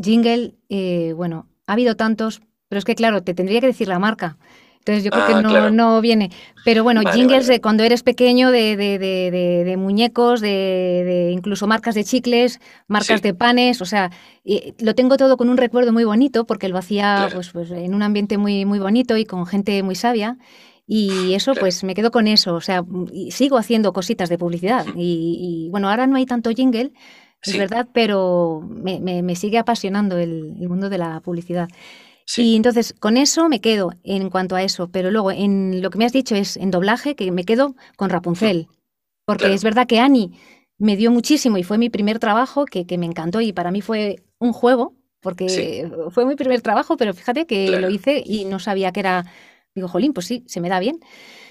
Jingle, 0.00 0.54
eh, 0.68 1.12
bueno, 1.14 1.50
ha 1.66 1.74
habido 1.74 1.96
tantos, 1.96 2.40
pero 2.68 2.78
es 2.78 2.84
que 2.84 2.94
claro, 2.94 3.22
te 3.22 3.34
tendría 3.34 3.60
que 3.60 3.66
decir 3.66 3.88
la 3.88 3.98
marca. 3.98 4.38
Entonces 4.88 5.04
yo 5.04 5.10
creo 5.10 5.26
que 5.26 5.48
ah, 5.48 5.70
no, 5.70 6.00
viene. 6.00 6.30
Pero 6.64 6.82
bueno, 6.82 7.02
jingles 7.12 7.46
de 7.46 7.60
cuando 7.60 7.82
eres 7.82 8.02
pequeño, 8.02 8.50
de, 8.50 8.74
de, 8.74 8.98
de, 8.98 9.64
de 9.64 9.76
muñecos, 9.76 10.40
de, 10.40 11.30
incluso 11.30 11.66
marcas 11.66 11.94
de 11.94 12.04
chicles, 12.04 12.58
marcas 12.86 13.20
de 13.20 13.34
panes, 13.34 13.82
o 13.82 13.84
sea, 13.84 14.10
lo 14.78 14.94
tengo 14.94 15.18
todo 15.18 15.36
con 15.36 15.50
un 15.50 15.58
recuerdo 15.58 15.92
muy 15.92 16.04
bonito 16.04 16.46
porque 16.46 16.70
lo 16.70 16.78
hacía 16.78 17.28
pues, 17.34 17.50
pues, 17.50 17.70
en 17.70 17.94
un 17.94 18.02
ambiente 18.02 18.38
muy, 18.38 18.64
muy 18.64 18.78
bonito 18.78 19.18
y 19.18 19.26
con 19.26 19.44
gente 19.44 19.82
muy 19.82 19.94
sabia. 19.94 20.38
Y 20.86 21.34
eso, 21.34 21.52
pues 21.52 21.84
me 21.84 21.94
quedo 21.94 22.10
con 22.10 22.26
eso. 22.26 22.54
O 22.54 22.62
sea, 22.62 22.82
sigo 23.28 23.58
haciendo 23.58 23.92
cositas 23.92 24.30
de 24.30 24.38
publicidad. 24.38 24.86
Y, 24.96 25.68
bueno, 25.70 25.90
ahora 25.90 26.06
no 26.06 26.16
hay 26.16 26.24
tanto 26.24 26.48
jingle, 26.48 26.92
es 27.42 27.58
verdad, 27.58 27.88
pero 27.92 28.62
me, 28.66 29.22
me, 29.22 29.36
sigue 29.36 29.58
apasionando 29.58 30.16
el, 30.16 30.56
el, 30.58 30.68
mundo 30.70 30.88
de 30.88 30.96
la 30.96 31.20
publicidad. 31.20 31.68
Y 32.36 32.56
entonces 32.56 32.94
con 32.98 33.16
eso 33.16 33.48
me 33.48 33.60
quedo 33.60 33.92
en 34.04 34.28
cuanto 34.30 34.54
a 34.54 34.62
eso, 34.62 34.88
pero 34.90 35.10
luego 35.10 35.30
en 35.30 35.80
lo 35.80 35.90
que 35.90 35.98
me 35.98 36.04
has 36.04 36.12
dicho 36.12 36.34
es 36.34 36.56
en 36.56 36.70
doblaje, 36.70 37.14
que 37.14 37.30
me 37.30 37.44
quedo 37.44 37.74
con 37.96 38.10
Rapunzel, 38.10 38.68
porque 39.24 39.52
es 39.52 39.64
verdad 39.64 39.86
que 39.86 39.98
Annie 39.98 40.32
me 40.78 40.96
dio 40.96 41.10
muchísimo 41.10 41.58
y 41.58 41.64
fue 41.64 41.78
mi 41.78 41.90
primer 41.90 42.18
trabajo 42.18 42.64
que, 42.66 42.84
me 42.98 43.06
encantó 43.06 43.40
y 43.40 43.52
para 43.52 43.70
mí 43.70 43.80
fue 43.80 44.22
un 44.38 44.52
juego, 44.52 44.94
porque 45.20 45.90
fue 46.10 46.26
mi 46.26 46.36
primer 46.36 46.60
trabajo, 46.60 46.96
pero 46.96 47.14
fíjate 47.14 47.46
que 47.46 47.70
lo 47.70 47.90
hice 47.90 48.22
y 48.24 48.44
no 48.44 48.58
sabía 48.58 48.92
que 48.92 49.00
era, 49.00 49.24
digo, 49.74 49.88
jolín, 49.88 50.12
pues 50.12 50.26
sí, 50.26 50.44
se 50.46 50.60
me 50.60 50.68
da 50.68 50.78
bien. 50.78 51.00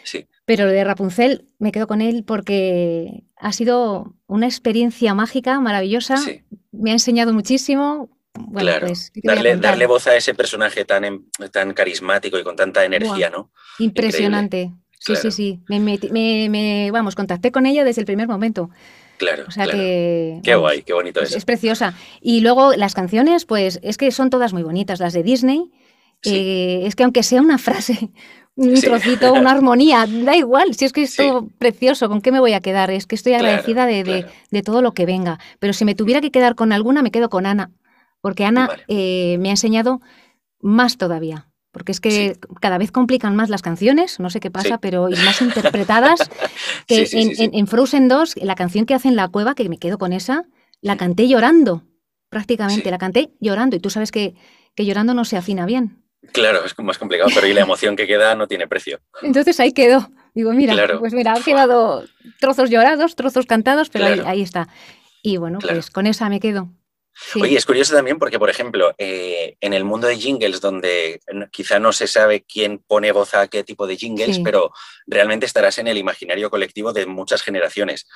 Sí. 0.04 0.26
Pero 0.46 0.66
lo 0.66 0.72
de 0.72 0.84
Rapunzel 0.86 1.46
me 1.60 1.74
quedo 1.74 1.88
con 1.88 2.02
él 2.02 2.24
porque 2.24 3.26
ha 3.36 3.52
sido 3.52 4.16
una 4.28 4.46
experiencia 4.46 5.14
mágica, 5.14 5.60
maravillosa. 5.60 6.16
Me 6.72 6.92
ha 6.92 6.94
enseñado 6.94 7.34
muchísimo 7.34 8.10
claro, 8.56 8.88
pues, 8.88 9.12
darle, 9.24 9.58
darle, 9.58 9.86
voz 9.86 10.08
a 10.08 10.16
ese 10.16 10.34
personaje 10.34 10.86
tan, 10.86 11.06
em, 11.06 11.26
tan 11.52 11.74
carismático 11.74 12.38
y 12.38 12.44
con 12.44 12.56
tanta 12.56 12.84
energía, 12.86 13.30
¿no? 13.30 13.52
Impresionante. 13.80 14.72
Sí, 15.00 15.16
sí, 15.16 15.32
sí. 15.32 15.60
Me, 15.68 16.92
vamos, 16.92 17.16
contacté 17.16 17.52
con 17.52 17.66
ella 17.66 17.84
desde 17.84 18.02
el 18.02 18.06
primer 18.06 18.28
momento. 18.28 18.70
Claro. 19.18 19.46
O 19.48 19.52
sea 19.52 19.66
que. 19.68 20.40
Qué 20.44 20.56
guay, 20.56 20.84
qué 20.84 20.94
bonito 20.94 21.22
es. 21.22 21.36
Es 21.36 21.46
preciosa. 21.46 21.94
Y 22.22 22.42
luego 22.42 22.74
las 22.74 22.94
canciones, 22.94 23.46
pues 23.46 23.80
es 23.84 23.98
que 23.98 24.12
son 24.12 24.30
todas 24.30 24.54
muy 24.54 24.64
bonitas. 24.64 25.00
Las 25.00 25.14
de 25.14 25.24
Disney, 25.24 25.72
eh, 26.24 26.84
es 26.86 26.96
que 26.96 27.04
aunque 27.04 27.24
sea 27.24 27.42
una 27.42 27.58
frase, 27.58 28.10
un 28.56 28.80
trocito, 28.80 29.34
una 29.34 29.52
armonía, 29.54 30.06
da 30.08 30.36
igual, 30.36 30.76
si 30.76 30.86
es 30.86 30.94
que 30.94 31.04
es 31.04 31.16
todo 31.16 31.48
precioso, 31.58 32.10
¿con 32.10 32.22
qué 32.22 32.32
me 32.32 32.40
voy 32.40 32.54
a 32.54 32.62
quedar? 32.62 32.92
Es 32.92 33.06
que 33.06 33.16
estoy 33.16 33.34
agradecida 33.34 33.86
de, 33.86 34.26
de, 34.52 34.62
todo 34.62 34.82
lo 34.82 34.94
que 34.94 35.06
venga. 35.06 35.40
Pero 35.60 35.74
si 35.74 35.86
me 35.86 35.96
tuviera 35.96 36.22
que 36.22 36.32
quedar 36.32 36.56
con 36.56 36.72
alguna, 36.72 37.02
me 37.02 37.12
quedo 37.12 37.30
con 37.30 37.46
Ana 37.46 37.72
porque 38.28 38.44
Ana 38.44 38.70
eh, 38.90 39.38
me 39.40 39.48
ha 39.48 39.52
enseñado 39.52 40.02
más 40.60 40.98
todavía. 40.98 41.48
Porque 41.72 41.94
es 41.94 42.02
que 42.02 42.38
cada 42.60 42.78
vez 42.78 42.92
complican 42.92 43.38
más 43.38 43.48
las 43.48 43.62
canciones, 43.62 44.20
no 44.20 44.30
sé 44.30 44.42
qué 44.42 44.52
pasa, 44.52 44.80
pero 44.80 45.08
y 45.08 45.16
más 45.16 45.42
interpretadas. 45.42 46.30
que 46.88 47.08
en, 47.14 47.68
Frozen 47.68 48.10
2, 48.10 48.36
la 48.42 48.56
canción 48.56 48.86
que 48.86 48.96
hace 48.96 49.08
en 49.08 49.16
la 49.16 49.30
cueva, 49.30 49.56
que 49.56 49.70
me 49.70 49.78
quedo 49.78 49.98
con 49.98 50.12
esa, 50.12 50.44
la 50.82 50.98
canté 50.98 51.30
llorando, 51.30 51.84
prácticamente, 52.28 52.92
la 52.92 52.98
canté 52.98 53.32
llorando. 53.40 53.78
Y 53.78 53.80
tú 53.80 53.90
sabes 53.90 54.12
que, 54.12 54.36
que 54.76 54.86
llorando 54.86 55.14
no 55.14 55.24
se 55.24 55.38
afina 55.38 55.66
bien. 55.66 56.04
Claro, 56.34 56.66
es 56.66 56.78
más 56.80 56.98
complicado, 56.98 57.30
pero 57.34 57.48
y 57.48 57.54
la 57.54 57.62
emoción 57.62 57.96
que 57.96 58.08
queda 58.08 58.36
no 58.36 58.50
tiene 58.50 58.68
precio. 58.68 59.00
Entonces 59.22 59.58
ahí 59.62 59.72
quedó. 59.72 60.10
Digo, 60.34 60.52
mira, 60.52 61.00
pues 61.00 61.14
mira, 61.14 61.32
han 61.32 61.44
quedado 61.44 62.04
trozos 62.42 62.70
llorados, 62.70 63.16
trozos 63.16 63.46
cantados, 63.46 63.90
pero 63.90 64.08
ahí, 64.08 64.22
ahí, 64.26 64.42
está. 64.42 64.68
Y 65.22 65.38
bueno, 65.38 65.60
pues 65.60 65.90
con 65.92 66.08
esa 66.08 66.28
me 66.28 66.42
quedo. 66.42 66.68
Oye, 67.36 67.58
es 67.58 67.66
curioso 67.66 67.96
también 67.96 68.20
porque, 68.20 68.40
por 68.40 68.50
ejemplo, 68.50 68.94
eh, 68.98 69.58
en 69.60 69.74
el 69.74 69.84
mundo 69.84 70.08
de 70.08 70.18
jingles, 70.18 70.62
donde 70.62 71.20
quizá 71.52 71.80
no 71.80 71.92
se 71.92 72.08
sabe 72.08 72.44
quién 72.44 72.80
pone 72.80 73.12
voz 73.12 73.34
a 73.34 73.48
qué 73.48 73.64
tipo 73.64 73.88
de 73.88 73.98
jingles, 73.98 74.40
pero 74.44 74.72
realmente 75.06 75.46
estarás 75.46 75.78
en 75.80 75.88
el 75.88 75.98
imaginario 75.98 76.50
colectivo 76.50 76.94
de 76.94 77.06
muchas 77.06 77.42
generaciones. 77.42 78.08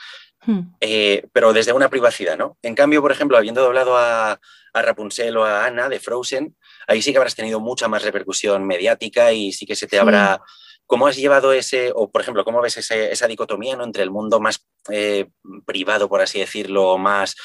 Hmm. 0.45 0.73
Eh, 0.79 1.27
pero 1.33 1.53
desde 1.53 1.73
una 1.73 1.89
privacidad, 1.89 2.37
¿no? 2.37 2.57
En 2.61 2.75
cambio, 2.75 3.01
por 3.01 3.11
ejemplo, 3.11 3.37
habiendo 3.37 3.61
doblado 3.61 3.97
a, 3.97 4.39
Rapunzel 4.73 5.35
o 5.35 5.43
a 5.43 5.65
Anna 5.65 5.89
de 5.89 5.99
Frozen, 5.99 6.55
ahí 6.87 7.01
sí 7.01 7.11
que 7.11 7.17
habrás 7.17 7.35
tenido 7.35 7.59
mucha 7.59 7.89
más 7.89 8.03
repercusión 8.03 8.65
mediática 8.65 9.33
y 9.33 9.51
sí 9.51 9.65
que 9.65 9.75
se 9.75 9.87
te 9.87 9.99
habrá... 9.99 10.41
¿Cómo 10.87 11.07
has 11.07 11.15
llevado 11.15 11.53
ese, 11.53 11.93
o 11.95 12.11
por 12.11 12.21
ejemplo, 12.21 12.43
cómo 12.43 12.59
ves 12.59 12.75
esa 12.75 13.27
dicotomía 13.27 13.77
¿no? 13.77 13.85
entre 13.85 14.03
el 14.03 14.11
mundo 14.11 14.41
más 14.41 14.67
eh, 14.89 15.29
privado, 15.65 16.09
por 16.09 16.19
así 16.19 16.39
decirlo, 16.39 16.97
más 16.97 17.37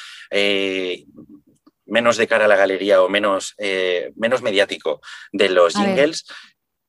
menos 1.86 2.16
de 2.16 2.26
cara 2.26 2.44
a 2.44 2.48
la 2.48 2.56
galería 2.56 3.02
o 3.02 3.08
menos, 3.08 3.54
eh, 3.58 4.12
menos 4.16 4.42
mediático 4.42 5.00
de 5.32 5.48
los 5.48 5.74
jingles 5.74 6.26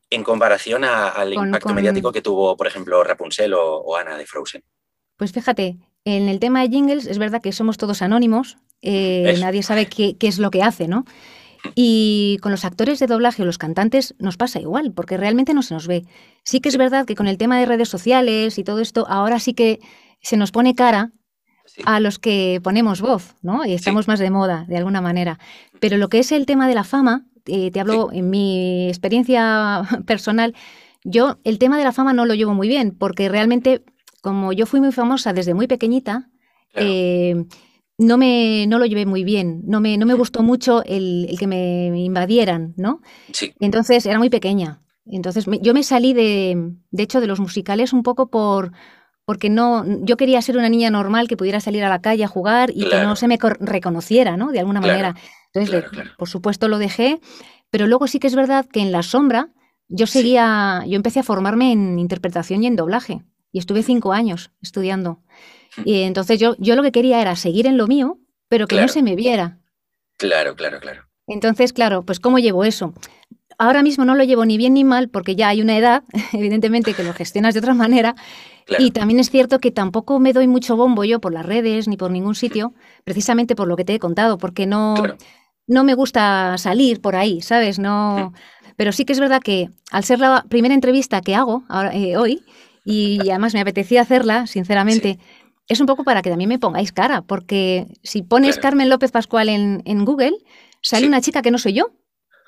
en 0.09 0.23
comparación 0.23 0.83
al 0.83 1.33
impacto 1.33 1.73
mediático 1.73 2.11
que 2.11 2.21
tuvo, 2.21 2.55
por 2.55 2.67
ejemplo, 2.67 3.03
Rapunzel 3.03 3.53
o, 3.53 3.95
Ana 3.95 4.17
de 4.17 4.25
Frozen. 4.25 4.63
Pues 5.17 5.31
fíjate, 5.31 5.77
en 6.05 6.29
el 6.29 6.39
tema 6.39 6.61
de 6.61 6.69
jingles 6.69 7.07
es 7.07 7.17
verdad 7.17 7.41
que 7.41 7.51
somos 7.51 7.77
todos 7.77 8.01
anónimos, 8.01 8.57
eh, 8.81 9.35
nadie 9.39 9.63
sabe 9.63 9.87
qué, 9.87 10.15
es 10.21 10.39
lo 10.39 10.51
que 10.51 10.63
hace, 10.63 10.87
¿no? 10.87 11.05
Y 11.75 12.37
con 12.41 12.51
los 12.51 12.63
actores 12.63 12.99
de 12.99 13.07
doblaje 13.07 13.41
o 13.41 13.45
los 13.45 13.57
cantantes 13.57 14.15
nos 14.19 14.37
pasa 14.37 14.59
igual, 14.59 14.93
porque 14.93 15.17
realmente 15.17 15.53
no 15.53 15.63
se 15.63 15.73
nos 15.73 15.87
ve. 15.87 16.05
Sí 16.43 16.61
que 16.61 16.69
es 16.69 16.77
verdad 16.77 17.05
que 17.05 17.15
con 17.15 17.27
el 17.27 17.37
tema 17.37 17.59
de 17.59 17.65
redes 17.65 17.89
sociales 17.89 18.57
y 18.57 18.63
todo 18.63 18.79
esto, 18.79 19.05
ahora 19.09 19.39
sí 19.39 19.53
que 19.53 19.79
se 20.21 20.37
nos 20.37 20.51
pone 20.51 20.75
cara 20.75 21.11
a 21.85 21.99
los 21.99 22.19
que 22.19 22.59
ponemos 22.63 23.01
voz, 23.01 23.35
¿no? 23.41 23.65
Y 23.65 23.73
estamos 23.73 24.07
más 24.07 24.19
de 24.19 24.29
moda, 24.29 24.65
de 24.67 24.77
alguna 24.77 25.01
manera. 25.01 25.39
Pero 25.79 25.97
lo 25.97 26.09
que 26.09 26.19
es 26.19 26.31
el 26.31 26.45
tema 26.45 26.67
de 26.67 26.75
la 26.75 26.83
fama, 26.83 27.25
eh, 27.45 27.71
te 27.71 27.79
hablo 27.79 28.09
en 28.11 28.29
mi 28.29 28.87
experiencia 28.87 29.83
personal, 30.05 30.55
yo 31.03 31.39
el 31.43 31.59
tema 31.59 31.77
de 31.77 31.83
la 31.83 31.91
fama 31.91 32.13
no 32.13 32.25
lo 32.25 32.33
llevo 32.33 32.53
muy 32.53 32.67
bien, 32.67 32.95
porque 32.97 33.29
realmente, 33.29 33.83
como 34.21 34.53
yo 34.53 34.65
fui 34.65 34.81
muy 34.81 34.91
famosa 34.91 35.33
desde 35.33 35.53
muy 35.53 35.67
pequeñita, 35.67 36.29
eh, 36.73 37.45
no, 37.97 38.17
me, 38.17 38.65
no 38.67 38.77
lo 38.77 38.85
llevé 38.85 39.05
muy 39.05 39.23
bien, 39.23 39.61
no 39.65 39.79
me, 39.79 39.97
no 39.97 40.05
me 40.05 40.13
gustó 40.13 40.43
mucho 40.43 40.83
el, 40.83 41.35
que 41.39 41.47
me 41.47 41.87
invadieran, 41.99 42.73
¿no? 42.77 43.01
Sí. 43.31 43.53
Entonces 43.59 44.05
era 44.05 44.19
muy 44.19 44.29
pequeña. 44.29 44.81
Entonces 45.09 45.45
yo 45.61 45.73
me 45.73 45.83
salí 45.83 46.13
de, 46.13 46.73
de 46.91 47.03
hecho, 47.03 47.21
de 47.21 47.27
los 47.27 47.39
musicales 47.39 47.93
un 47.93 48.03
poco 48.03 48.29
por, 48.29 48.71
porque 49.27 49.49
no, 49.49 49.83
yo 50.03 50.15
quería 50.15 50.41
ser 50.41 50.57
una 50.57 50.69
niña 50.69 50.89
normal 50.89 51.27
que 51.27 51.35
pudiera 51.35 51.59
salir 51.59 51.83
a 51.83 51.89
la 51.89 51.99
calle 51.99 52.23
a 52.23 52.29
jugar 52.29 52.71
y 52.73 52.87
que 52.87 53.01
no 53.01 53.17
se 53.17 53.27
me 53.27 53.37
reconociera, 53.59 54.37
¿no? 54.37 54.53
De 54.53 54.59
alguna 54.59 54.79
manera. 54.79 55.15
Entonces, 55.53 55.83
por 56.17 56.29
supuesto, 56.29 56.69
lo 56.69 56.77
dejé, 56.77 57.19
pero 57.69 57.87
luego 57.87 58.07
sí 58.07 58.19
que 58.19 58.27
es 58.27 58.35
verdad 58.35 58.65
que 58.65 58.79
en 58.79 58.93
la 58.93 59.03
sombra 59.03 59.49
yo 59.89 60.07
seguía, 60.07 60.81
yo 60.87 60.95
empecé 60.95 61.19
a 61.19 61.23
formarme 61.23 61.73
en 61.73 61.99
interpretación 61.99 62.63
y 62.63 62.67
en 62.67 62.77
doblaje 62.77 63.21
y 63.51 63.59
estuve 63.59 63.83
cinco 63.83 64.13
años 64.13 64.51
estudiando. 64.61 65.19
Hmm. 65.75 65.81
Y 65.83 66.03
entonces 66.03 66.39
yo, 66.39 66.55
yo 66.57 66.77
lo 66.77 66.83
que 66.83 66.93
quería 66.93 67.19
era 67.19 67.35
seguir 67.35 67.67
en 67.67 67.75
lo 67.75 67.85
mío, 67.85 68.21
pero 68.47 68.65
que 68.65 68.79
no 68.79 68.87
se 68.87 69.03
me 69.03 69.17
viera. 69.17 69.59
Claro, 70.15 70.55
claro, 70.55 70.79
claro. 70.79 71.03
Entonces, 71.27 71.73
claro, 71.73 72.05
pues 72.05 72.21
¿cómo 72.21 72.39
llevo 72.39 72.63
eso? 72.63 72.93
Ahora 73.59 73.81
mismo 73.81 74.05
no 74.05 74.13
lo 74.13 74.23
llevo 74.23 74.45
ni 74.45 74.57
bien 74.57 74.75
ni 74.75 74.83
mal 74.83 75.09
porque 75.09 75.35
ya 75.35 75.49
hay 75.49 75.61
una 75.61 75.77
edad, 75.77 76.03
evidentemente, 76.33 76.93
que 76.93 77.03
lo 77.03 77.13
gestionas 77.13 77.53
de 77.53 77.59
otra 77.59 77.73
manera, 77.73 78.15
y 78.79 78.91
también 78.91 79.19
es 79.19 79.29
cierto 79.29 79.59
que 79.59 79.71
tampoco 79.71 80.19
me 80.19 80.33
doy 80.33 80.47
mucho 80.47 80.75
bombo 80.75 81.03
yo 81.03 81.19
por 81.19 81.33
las 81.33 81.45
redes 81.45 81.87
ni 81.87 81.97
por 81.97 82.11
ningún 82.11 82.35
sitio, 82.35 82.73
precisamente 83.03 83.55
por 83.55 83.67
lo 83.67 83.75
que 83.75 83.85
te 83.85 83.95
he 83.95 83.99
contado, 83.99 84.37
porque 84.37 84.65
no, 84.65 84.95
no 85.67 85.83
me 85.83 85.95
gusta 85.95 86.57
salir 86.57 87.01
por 87.01 87.15
ahí, 87.15 87.41
¿sabes? 87.41 87.79
No, 87.79 88.33
pero 88.75 88.91
sí 88.91 89.05
que 89.05 89.13
es 89.13 89.19
verdad 89.19 89.41
que 89.41 89.69
al 89.91 90.03
ser 90.03 90.19
la 90.19 90.45
primera 90.49 90.75
entrevista 90.75 91.21
que 91.21 91.33
hago 91.33 91.63
ahora, 91.69 91.95
eh, 91.95 92.17
hoy, 92.17 92.43
y 92.85 93.29
además 93.29 93.53
me 93.53 93.61
apetecía 93.61 94.01
hacerla, 94.01 94.47
sinceramente, 94.47 95.17
es 95.67 95.79
un 95.79 95.87
poco 95.87 96.03
para 96.03 96.21
que 96.21 96.29
también 96.29 96.49
me 96.49 96.59
pongáis 96.59 96.91
cara, 96.91 97.21
porque 97.21 97.87
si 98.03 98.21
pones 98.21 98.59
Carmen 98.59 98.89
López 98.89 99.11
Pascual 99.11 99.49
en, 99.49 99.81
en 99.85 100.05
Google, 100.05 100.37
sale 100.81 101.07
una 101.07 101.21
chica 101.21 101.41
que 101.41 101.51
no 101.51 101.57
soy 101.57 101.73
yo, 101.73 101.91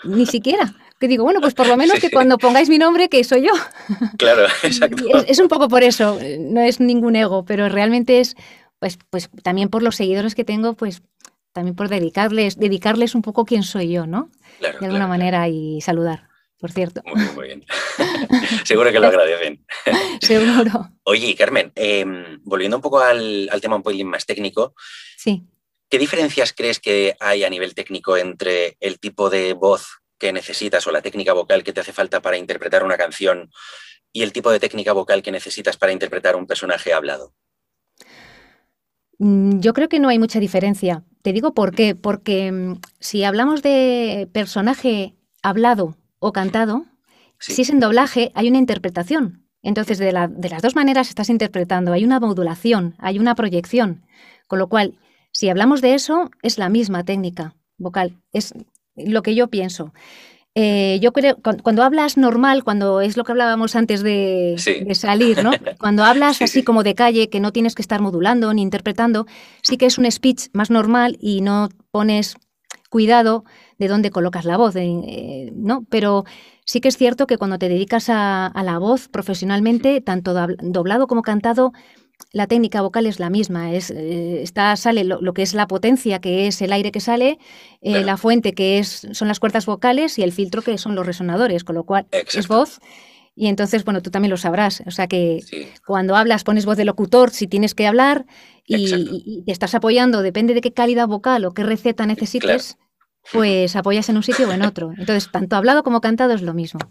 ni 0.03 0.25
siquiera 0.25 0.75
que 0.99 1.07
digo, 1.07 1.23
bueno, 1.23 1.39
pues 1.41 1.53
por 1.53 1.67
lo 1.67 1.77
menos 1.77 1.99
que 2.01 2.11
cuando 2.11 2.37
pongáis 2.37 2.69
mi 2.69 2.77
nombre, 2.77 3.09
que 3.09 3.23
soy 3.23 3.43
yo. 3.43 3.53
Claro, 4.17 4.45
exacto. 4.63 5.03
Es, 5.25 5.39
un 5.39 5.47
poco 5.47 5.67
por 5.67 5.83
eso, 5.83 6.19
no 6.39 6.61
es 6.61 6.79
ningún 6.79 7.15
ego, 7.15 7.45
pero 7.45 7.69
realmente 7.69 8.19
es, 8.19 8.35
pues, 8.79 8.97
pues 9.09 9.29
también 9.43 9.69
por 9.69 9.81
los 9.81 9.95
seguidores 9.95 10.35
que 10.35 10.43
tengo, 10.43 10.73
pues 10.73 11.01
también 11.53 11.75
por 11.75 11.89
dedicarles, 11.89 12.57
dedicarles 12.57 13.15
un 13.15 13.21
poco 13.21 13.45
quién 13.45 13.63
soy 13.63 13.91
yo, 13.91 14.05
¿no? 14.05 14.29
de 14.59 14.85
alguna 14.85 15.07
manera 15.07 15.47
y 15.47 15.79
saludar, 15.79 16.27
por 16.59 16.71
cierto. 16.71 17.01
Muy 17.05 17.21
bien, 17.21 17.35
muy 17.35 17.45
bien. 17.47 17.65
Seguro 18.65 18.91
que 18.91 18.99
lo 18.99 19.07
agradecen. 19.07 19.65
Seguro. 20.21 20.89
Oye, 21.03 21.33
Carmen, 21.35 21.71
em, 21.75 22.41
volviendo 22.43 22.75
un 22.77 22.81
poco 22.81 22.99
al, 22.99 23.49
al 23.51 23.61
tema 23.61 23.77
un 23.77 23.83
poquito 23.83 24.05
más 24.05 24.25
técnico. 24.25 24.73
Sí. 25.17 25.43
¿Qué 25.89 25.97
diferencias 25.97 26.53
crees 26.53 26.79
que 26.79 27.15
hay 27.19 27.45
a 27.45 27.49
nivel 27.49 27.73
técnico 27.73 28.17
entre 28.17 28.75
el 28.81 28.99
tipo 28.99 29.29
de 29.29 29.53
voz 29.53 29.99
que 30.19 30.33
necesitas 30.33 30.85
o 30.85 30.91
la 30.91 31.01
técnica 31.01 31.33
vocal 31.33 31.63
que 31.63 31.73
te 31.73 31.81
hace 31.81 31.93
falta 31.93 32.21
para 32.21 32.37
interpretar 32.37 32.83
una 32.83 32.97
canción 32.97 33.49
y 34.11 34.23
el 34.23 34.33
tipo 34.33 34.51
de 34.51 34.59
técnica 34.59 34.93
vocal 34.93 35.23
que 35.23 35.31
necesitas 35.31 35.77
para 35.77 35.91
interpretar 35.91 36.35
un 36.35 36.45
personaje 36.45 36.93
hablado? 36.93 37.33
Mm, 39.19 39.59
yo 39.59 39.73
creo 39.73 39.89
que 39.89 39.99
no 39.99 40.09
hay 40.09 40.19
mucha 40.19 40.39
diferencia. 40.39 41.03
Te 41.21 41.33
digo 41.33 41.53
por 41.53 41.75
qué. 41.75 41.95
Porque 41.95 42.51
mm, 42.51 42.79
si 42.99 43.23
hablamos 43.23 43.61
de 43.61 44.29
personaje 44.31 45.15
hablado 45.41 45.95
o 46.19 46.31
cantado, 46.33 46.85
Si 47.41 47.61
es 47.61 47.69
en 47.69 47.79
doblaje, 47.79 48.33
hay 48.35 48.49
una 48.49 48.57
interpretación. 48.57 49.47
Entonces, 49.61 49.97
de, 49.97 50.07
de 50.07 50.49
las 50.49 50.61
dos 50.61 50.75
maneras 50.75 51.07
estás 51.07 51.29
interpretando. 51.29 51.93
Hay 51.93 52.03
una 52.03 52.19
modulación, 52.19 52.95
hay 52.97 53.17
una 53.17 53.33
proyección. 53.33 54.03
Con 54.47 54.59
lo 54.59 54.67
cual, 54.67 54.99
si 55.31 55.47
hablamos 55.47 55.81
de 55.81 55.93
eso, 55.93 56.29
es 56.41 56.57
la 56.57 56.67
misma 56.67 57.05
técnica 57.05 57.55
vocal. 57.77 58.17
Es 58.33 58.53
lo 59.05 59.21
que 59.21 59.35
yo 59.35 59.47
pienso. 59.47 59.93
Eh, 60.55 60.99
yo 61.01 61.13
creo, 61.13 61.37
cuando, 61.63 61.83
hablas 61.83 62.17
normal, 62.17 62.63
cuando 62.63 63.01
es 63.01 63.15
lo 63.17 63.23
que 63.23 63.31
hablábamos 63.31 63.75
antes 63.75 64.01
de, 64.01 64.55
salir, 64.93 65.43
¿no? 65.43 65.51
Cuando 65.79 66.03
hablas 66.03 66.41
así 66.41 66.63
como 66.63 66.83
de 66.83 66.95
calle, 66.95 67.29
que 67.29 67.39
no 67.39 67.53
tienes 67.53 67.75
que 67.75 67.81
estar 67.81 68.01
modulando 68.01 68.53
ni 68.53 68.61
interpretando, 68.61 69.25
sí 69.61 69.77
que 69.77 69.85
es 69.85 69.97
un 69.97 70.11
speech 70.11 70.47
más 70.51 70.69
normal 70.69 71.17
y 71.21 71.41
no 71.41 71.69
pones 71.91 72.35
cuidado 72.89 73.45
de 73.77 73.87
dónde 73.87 74.09
colocas 74.09 74.43
la 74.43 74.57
voz, 74.57 74.75
eh, 74.75 75.51
¿no? 75.53 75.85
Pero 75.89 76.25
sí 76.65 76.81
que 76.81 76.89
es 76.89 76.97
cierto 76.97 77.27
que 77.27 77.37
cuando 77.37 77.59
te 77.59 77.69
dedicas 77.69 78.09
a 78.09 78.51
la 78.63 78.79
voz 78.79 79.07
profesionalmente, 79.07 80.01
tanto 80.01 80.33
doblado 80.61 81.07
como 81.07 81.21
cantado, 81.21 81.71
la 82.31 82.47
técnica 82.47 82.81
vocal 82.81 83.05
es 83.05 83.19
la 83.19 83.29
misma, 83.29 83.73
es, 83.73 83.89
eh, 83.91 84.41
está, 84.43 84.75
sale 84.75 85.03
lo, 85.03 85.33
que 85.33 85.41
es 85.41 85.53
la 85.53 85.67
potencia, 85.67 86.19
que 86.19 86.47
es 86.47 86.61
el 86.61 86.71
aire 86.71 86.91
que 86.91 86.99
sale, 86.99 87.39
eh, 87.81 88.01
la 88.03 88.17
fuente, 88.17 88.53
que 88.53 88.79
es, 88.79 89.07
son 89.13 89.27
las 89.27 89.39
cuerdas 89.39 89.65
vocales, 89.65 90.19
y 90.19 90.23
el 90.23 90.31
filtro, 90.31 90.61
que 90.61 90.77
son 90.77 90.95
los 90.95 91.05
resonadores, 91.05 91.63
con 91.63 91.75
lo 91.75 91.83
cual 91.83 92.05
es 92.11 92.47
voz. 92.47 92.79
Y 93.35 93.47
entonces, 93.47 93.85
bueno, 93.85 94.01
tú 94.01 94.11
también 94.11 94.31
lo 94.31 94.37
sabrás. 94.37 94.83
O 94.85 94.91
sea 94.91 95.07
que 95.07 95.39
cuando 95.87 96.17
hablas 96.17 96.43
pones 96.43 96.65
voz 96.65 96.75
de 96.75 96.83
locutor 96.83 97.29
si 97.31 97.47
tienes 97.47 97.73
que 97.73 97.87
hablar 97.87 98.25
y, 98.65 99.43
te 99.45 99.51
estás 99.51 99.73
apoyando, 99.75 100.21
depende 100.21 100.53
de 100.53 100.59
qué 100.59 100.73
calidad 100.73 101.07
vocal 101.07 101.45
o 101.45 101.53
qué 101.53 101.63
receta 101.63 102.05
necesites, 102.05 102.77
pues 103.31 103.77
apoyas 103.77 104.09
en 104.09 104.17
un 104.17 104.23
sitio 104.23 104.49
o 104.49 104.51
en 104.51 104.61
otro. 104.61 104.91
Entonces, 104.97 105.31
tanto 105.31 105.55
hablado 105.55 105.83
como 105.83 106.01
cantado 106.01 106.33
es 106.33 106.41
lo 106.41 106.53
mismo. 106.53 106.81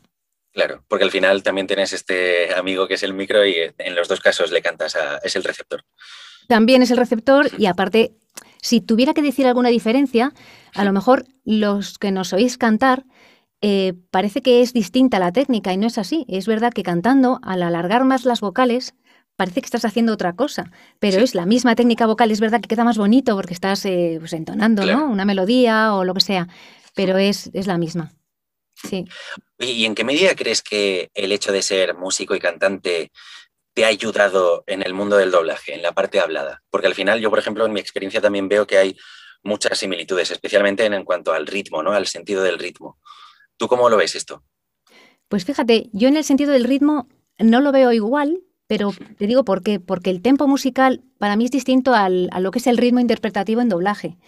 Claro, 0.59 0.83
porque 0.89 1.05
al 1.05 1.13
final 1.13 1.45
también 1.45 1.69
tienes 1.69 1.93
este 1.93 2.53
amigo 2.53 2.89
que 2.89 2.95
es 2.95 3.05
el 3.05 3.15
micro 3.15 3.47
y 3.47 3.55
en 3.79 3.95
los 3.95 4.09
dos 4.09 4.19
casos 4.19 4.51
le 4.51 4.61
cantas 4.61 4.97
a... 4.97 5.19
es 5.19 5.37
el 5.37 5.45
receptor. 5.45 5.85
También 6.49 6.83
es 6.83 6.91
el 6.91 6.97
receptor 6.97 7.49
y 7.59 7.67
aparte, 7.67 8.17
si 8.61 8.81
tuviera 8.81 9.15
que 9.15 9.23
decir 9.23 9.47
alguna 9.47 9.69
diferencia, 9.69 10.33
a 10.75 10.83
lo 10.83 10.93
mejor 10.93 11.27
los 11.45 12.01
que 12.01 12.11
nos 12.11 12.33
oís 12.33 12.59
cantar, 12.59 13.05
eh, 13.61 13.93
parece 14.11 14.43
que 14.43 14.61
es 14.61 14.73
distinta 14.73 15.21
la 15.21 15.31
técnica 15.31 15.73
y 15.73 15.77
no 15.77 15.87
es 15.87 15.97
así. 15.97 16.27
Es 16.29 16.49
verdad 16.49 16.73
que 16.73 16.83
cantando, 16.83 17.39
al 17.45 17.63
alargar 17.63 18.03
más 18.05 18.25
las 18.25 18.41
vocales, 18.41 18.97
parece 19.37 19.61
que 19.61 19.67
estás 19.67 19.85
haciendo 19.85 20.13
otra 20.13 20.33
cosa, 20.33 20.73
pero 20.99 21.21
es 21.21 21.37
la 21.37 21.47
misma 21.47 21.77
técnica 21.77 22.05
vocal. 22.05 22.33
Es 22.33 22.41
verdad 22.41 22.61
que 22.61 22.67
queda 22.67 22.83
más 22.83 22.99
bonito 22.99 23.37
porque 23.37 23.55
estás 23.55 23.85
eh, 23.85 24.17
pues, 24.19 24.33
entonando 24.33 24.85
¿no? 24.85 25.09
una 25.09 25.25
melodía 25.25 25.95
o 25.95 26.03
lo 26.03 26.15
que 26.15 26.21
sea, 26.21 26.49
pero 26.97 27.17
es, 27.17 27.49
es 27.53 27.69
la 27.69 27.79
misma. 27.79 28.18
Sí. 28.83 29.05
¿Y 29.59 29.85
en 29.85 29.95
qué 29.95 30.05
medida 30.05 30.35
crees 30.37 30.63
que 30.63 31.11
el 31.15 31.33
hecho 31.33 31.53
de 31.53 31.63
ser 31.63 31.97
músico 31.97 32.35
y 32.35 32.41
cantante 32.41 33.11
te 33.75 33.85
ha 33.85 33.89
ayudado 33.89 34.65
en 34.67 34.83
el 34.83 34.95
mundo 34.95 35.17
del 35.17 35.31
doblaje, 35.31 35.75
en 35.75 35.83
la 35.83 35.93
parte 35.93 36.21
hablada? 36.21 36.63
Porque 36.71 36.87
al 36.87 36.95
final 36.95 37.21
yo, 37.21 37.31
por 37.31 37.39
ejemplo, 37.39 37.67
en 37.67 37.73
mi 37.73 37.81
experiencia 37.81 38.21
también 38.21 38.49
veo 38.49 38.67
que 38.67 38.79
hay 38.79 38.97
muchas 39.43 39.79
similitudes, 39.79 40.31
especialmente 40.31 40.85
en, 40.85 41.05
cuanto 41.05 41.33
al 41.33 41.47
ritmo, 41.47 41.83
¿no? 41.83 41.93
Al 41.93 42.07
sentido 42.07 42.43
del 42.43 42.59
ritmo. 42.59 42.99
¿Tú 43.57 43.69
cómo 43.69 43.89
lo 43.89 43.97
ves 43.97 44.15
esto? 44.15 44.45
Pues 45.29 45.45
fíjate, 45.45 45.91
yo 45.93 46.09
en 46.09 46.17
el 46.17 46.25
sentido 46.25 46.53
del 46.53 46.65
ritmo 46.65 47.09
no 47.39 47.61
lo 47.61 47.73
veo 47.73 47.93
igual, 47.93 48.43
pero 48.67 48.93
te 49.17 49.27
digo 49.27 49.45
por 49.45 49.63
qué. 49.63 49.81
Porque 49.81 50.11
el 50.11 50.23
tempo 50.23 50.47
musical 50.47 51.03
para 51.19 51.37
mí 51.37 51.47
es 51.47 51.51
distinto 51.51 51.95
a 51.95 52.09
lo 52.09 52.51
que 52.51 52.59
es 52.59 52.67
el 52.67 52.77
ritmo 52.79 53.01
interpretativo 53.01 53.61
en 53.61 53.69
doblaje. 53.69 54.19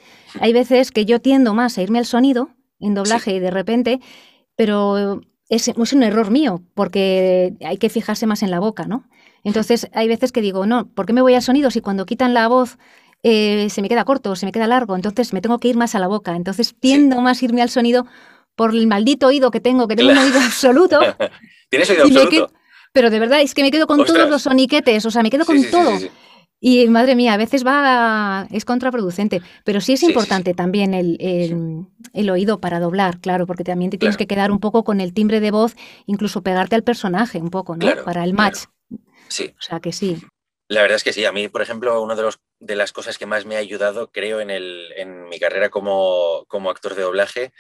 Hay 0.41 0.53
veces 0.53 0.91
que 0.91 1.05
yo 1.05 1.21
tiendo 1.21 1.55
más 1.55 1.79
a 1.79 1.83
irme 1.83 1.99
al 1.99 2.07
sonido 2.07 2.51
en 2.81 2.95
doblaje 2.95 3.35
y 3.35 3.41
de 3.41 3.51
repente 3.51 4.01
pero 4.61 5.23
es, 5.49 5.69
un 5.69 6.03
error 6.03 6.31
mío, 6.31 6.63
porque 6.75 7.55
hay 7.65 7.79
que 7.79 7.89
fijarse 7.89 8.27
más 8.27 8.43
en 8.43 8.51
la 8.51 8.61
boca, 8.61 8.85
¿no? 8.85 9.09
Entonces 9.43 9.89
hay 9.95 10.07
veces 10.07 10.33
que 10.33 10.43
digo, 10.43 10.67
no, 10.67 10.87
¿por 10.89 11.07
qué 11.07 11.15
me 11.15 11.23
voy 11.23 11.33
al 11.33 11.41
sonido 11.41 11.71
si 11.71 11.81
cuando 11.81 12.05
quitan 12.05 12.35
la 12.35 12.47
voz 12.47 12.77
eh, 13.23 13.69
se 13.71 13.81
me 13.81 13.89
queda 13.89 14.05
corto, 14.05 14.37
se 14.37 14.45
me 14.45 14.53
queda 14.53 14.67
largo? 14.67 14.97
Entonces 14.97 15.33
me 15.33 15.41
tengo 15.41 15.59
que 15.61 15.69
ir 15.69 15.79
más 15.79 15.95
a 15.95 15.99
la 15.99 16.09
boca. 16.09 16.37
Entonces 16.37 16.75
tiendo 16.79 17.23
más 17.23 17.43
irme 17.43 17.63
al 17.63 17.71
sonido 17.71 18.05
por 18.55 18.75
el 18.75 18.87
maldito 18.87 19.29
oído 19.29 19.51
que 19.51 19.61
tengo, 19.61 19.89
que 19.89 19.97
tengo 19.97 20.11
un 20.11 20.19
oído 20.19 20.39
absoluto. 20.39 21.01
¿Tienes 21.71 21.89
oído 21.89 22.05
absoluto? 22.05 22.53
pero 22.93 23.09
de 23.09 23.19
verdad, 23.19 23.41
es 23.41 23.55
que 23.55 23.63
me 23.63 23.71
quedo 23.71 23.87
con 23.87 24.05
todos 24.05 24.29
los 24.29 24.43
soniquetes, 24.43 25.07
o 25.07 25.11
sea, 25.11 25.23
me 25.23 25.31
quedo 25.31 25.47
con 25.47 25.57
todo. 25.71 25.99
Y 26.63 26.87
madre 26.89 27.17
mía, 27.17 27.33
a 27.33 27.37
veces 27.39 27.67
va, 27.67 28.47
es 28.51 28.67
contraproducente, 28.67 29.41
pero 29.65 29.81
sí 29.81 29.95
es 29.95 30.03
importante 30.03 30.53
también 30.53 30.93
el, 30.93 31.17
el, 32.13 32.31
oído 32.31 32.61
para 32.61 32.81
doblar, 32.81 33.19
claro, 33.19 33.47
porque 33.47 33.65
también 33.65 33.91
te 33.91 33.97
tienes 33.97 34.19
que 34.19 34.27
quedar 34.27 34.51
un 34.51 34.61
poco 34.61 34.85
con 34.85 35.01
el 35.01 35.15
timbre 35.15 35.41
de 35.41 35.51
voz, 35.51 35.75
incluso 36.05 36.43
pegarte 36.43 36.77
al 36.77 36.85
personaje 36.85 37.39
un 37.39 37.49
poco, 37.49 37.77
¿no? 37.77 37.87
para 38.05 38.25
el 38.25 38.35
match. 38.35 38.65
Sí. 39.29 39.55
O 39.59 39.63
sea 39.63 39.81
que 39.81 39.93
sí. 39.93 40.19
La 40.69 40.83
verdad 40.83 40.97
es 40.97 41.05
que 41.05 41.15
sí, 41.15 41.25
a 41.25 41.33
mí, 41.33 41.49
por 41.49 41.63
ejemplo, 41.63 42.01
una 42.03 42.15
de, 42.15 42.23
los, 42.23 42.39
de 42.61 42.77
las 42.77 42.93
cosas 42.93 43.17
que 43.17 43.27
más 43.27 43.47
me 43.47 43.57
ha 43.57 43.59
ayudado, 43.59 44.13
creo, 44.13 44.41
en, 44.41 44.51
el, 44.51 44.93
en 44.97 45.29
mi 45.29 45.41
carrera 45.41 45.71
como, 45.71 46.45
como 46.47 46.71
actor 46.71 46.95
de 46.95 47.03
doblaje, 47.03 47.53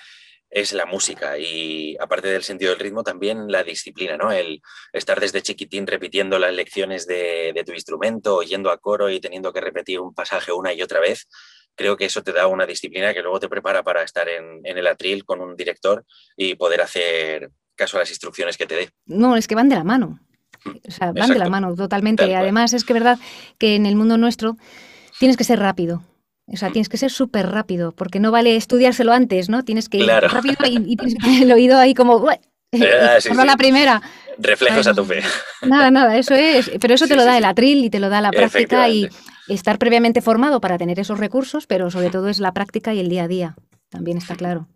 es 0.50 0.72
la 0.72 0.84
música 0.84 1.38
y 1.38 1.96
aparte 2.00 2.28
del 2.28 2.42
sentido 2.42 2.72
del 2.72 2.80
ritmo 2.80 3.04
también 3.04 3.50
la 3.50 3.62
disciplina, 3.62 4.16
¿no? 4.16 4.32
El 4.32 4.60
estar 4.92 5.20
desde 5.20 5.42
chiquitín 5.42 5.86
repitiendo 5.86 6.38
las 6.38 6.52
lecciones 6.52 7.06
de, 7.06 7.62
tu 7.64 7.72
instrumento, 7.72 8.42
yendo 8.42 8.70
a 8.70 8.78
coro 8.78 9.10
y 9.10 9.20
teniendo 9.20 9.52
que 9.52 9.60
repetir 9.60 10.00
un 10.00 10.12
pasaje 10.12 10.52
una 10.52 10.72
y 10.72 10.82
otra 10.82 10.98
vez, 10.98 11.28
creo 11.76 11.96
que 11.96 12.06
eso 12.06 12.22
te 12.22 12.32
da 12.32 12.48
una 12.48 12.66
disciplina 12.66 13.14
que 13.14 13.22
luego 13.22 13.38
te 13.38 13.48
prepara 13.48 13.84
para 13.84 14.02
estar 14.02 14.28
en, 14.28 14.60
el 14.64 14.86
atril 14.86 15.24
con 15.24 15.40
un 15.40 15.56
director 15.56 16.04
y 16.36 16.56
poder 16.56 16.80
hacer 16.80 17.50
caso 17.76 17.96
a 17.96 18.00
las 18.00 18.10
instrucciones 18.10 18.56
que 18.56 18.66
te 18.66 18.74
dé. 18.74 18.90
No, 19.06 19.36
es 19.36 19.46
que 19.46 19.54
van 19.54 19.68
de 19.68 19.76
la 19.76 19.84
mano. 19.84 20.18
Mm, 20.64 20.70
o 20.88 20.90
sea, 20.90 21.12
van 21.12 21.30
de 21.30 21.38
la 21.38 21.48
mano 21.48 21.74
totalmente. 21.76 22.34
Además, 22.34 22.72
es 22.72 22.84
que 22.84 22.92
verdad 22.92 23.18
que 23.56 23.76
en 23.76 23.86
el 23.86 23.94
mundo 23.94 24.18
nuestro 24.18 24.56
tienes 25.18 25.36
que 25.36 25.44
ser 25.44 25.60
rápido. 25.60 26.02
O 26.52 26.56
sea, 26.56 26.70
tienes 26.70 26.88
que 26.88 26.96
ser 26.96 27.10
súper 27.10 27.48
rápido, 27.48 27.92
porque 27.92 28.18
no 28.18 28.32
vale 28.32 28.56
estudiárselo 28.56 29.12
antes, 29.12 29.48
¿no? 29.48 29.64
Tienes 29.64 29.88
que 29.88 29.98
ir 29.98 30.06
rápido 30.06 30.56
y, 30.66 30.96
tienes 30.96 31.14
que 31.14 31.20
tener 31.20 31.42
el 31.44 31.52
oído 31.52 31.78
ahí 31.78 31.94
como, 31.94 32.28
ah, 32.28 32.38
la 33.44 33.56
primera. 33.56 34.02
Reflejos 34.38 34.86
a 34.86 34.94
tu 34.94 35.04
fe. 35.04 35.22
Nada, 35.62 35.90
nada, 35.90 36.16
eso 36.16 36.34
es. 36.34 36.70
Pero 36.80 36.94
eso 36.94 37.06
te 37.06 37.14
lo 37.14 37.24
da 37.24 37.38
el 37.38 37.44
atril 37.44 37.84
y 37.84 37.90
te 37.90 38.00
lo 38.00 38.08
da 38.08 38.20
la 38.20 38.30
práctica 38.30 38.88
y 38.88 39.08
estar 39.48 39.78
previamente 39.78 40.22
formado 40.22 40.60
para 40.60 40.78
tener 40.78 40.98
esos 40.98 41.18
recursos, 41.18 41.66
pero 41.66 41.90
sobre 41.90 42.10
todo 42.10 42.28
es 42.28 42.40
la 42.40 42.52
práctica 42.52 42.94
y 42.94 43.00
el 43.00 43.08
día 43.08 43.24
a 43.24 43.28
día. 43.28 43.56
También 43.88 44.18
está 44.18 44.34
claro. 44.34 44.66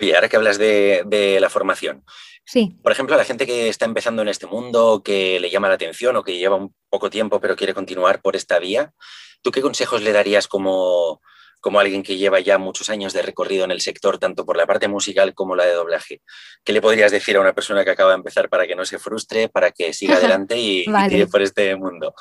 Y 0.00 0.12
ahora 0.12 0.28
que 0.28 0.36
hablas 0.36 0.58
de, 0.58 1.02
de 1.06 1.40
la 1.40 1.50
formación, 1.50 2.04
Sí. 2.48 2.74
Por 2.82 2.92
ejemplo, 2.92 3.14
a 3.14 3.18
la 3.18 3.26
gente 3.26 3.44
que 3.44 3.68
está 3.68 3.84
empezando 3.84 4.22
en 4.22 4.28
este 4.28 4.46
mundo, 4.46 5.02
que 5.04 5.38
le 5.38 5.50
llama 5.50 5.68
la 5.68 5.74
atención 5.74 6.16
o 6.16 6.24
que 6.24 6.38
lleva 6.38 6.56
un 6.56 6.74
poco 6.88 7.10
tiempo 7.10 7.42
pero 7.42 7.56
quiere 7.56 7.74
continuar 7.74 8.22
por 8.22 8.36
esta 8.36 8.58
vía, 8.58 8.94
¿tú 9.42 9.50
qué 9.50 9.60
consejos 9.60 10.00
le 10.00 10.12
darías 10.12 10.48
como, 10.48 11.20
como 11.60 11.78
alguien 11.78 12.02
que 12.02 12.16
lleva 12.16 12.40
ya 12.40 12.56
muchos 12.56 12.88
años 12.88 13.12
de 13.12 13.20
recorrido 13.20 13.66
en 13.66 13.70
el 13.70 13.82
sector, 13.82 14.16
tanto 14.16 14.46
por 14.46 14.56
la 14.56 14.66
parte 14.66 14.88
musical 14.88 15.34
como 15.34 15.56
la 15.56 15.66
de 15.66 15.74
doblaje? 15.74 16.22
¿Qué 16.64 16.72
le 16.72 16.80
podrías 16.80 17.12
decir 17.12 17.36
a 17.36 17.42
una 17.42 17.52
persona 17.52 17.84
que 17.84 17.90
acaba 17.90 18.12
de 18.12 18.16
empezar 18.16 18.48
para 18.48 18.66
que 18.66 18.74
no 18.74 18.86
se 18.86 18.98
frustre, 18.98 19.50
para 19.50 19.70
que 19.70 19.92
siga 19.92 20.16
adelante 20.16 20.58
y, 20.58 20.86
tire 21.10 21.26
por 21.26 21.42
este 21.42 21.76
mundo? 21.76 22.14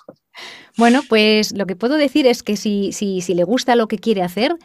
Bueno, 0.76 1.04
pues 1.08 1.54
lo 1.54 1.66
que 1.68 1.78
puedo 1.78 1.96
decir 1.96 2.28
es 2.28 2.44
que 2.44 2.58
si, 2.58 2.92
si, 2.92 3.22
si 3.22 3.34
le 3.34 3.46
gusta 3.46 3.78
lo 3.78 3.88
que 3.88 3.98
quiere 3.98 4.24
hacer, 4.24 4.58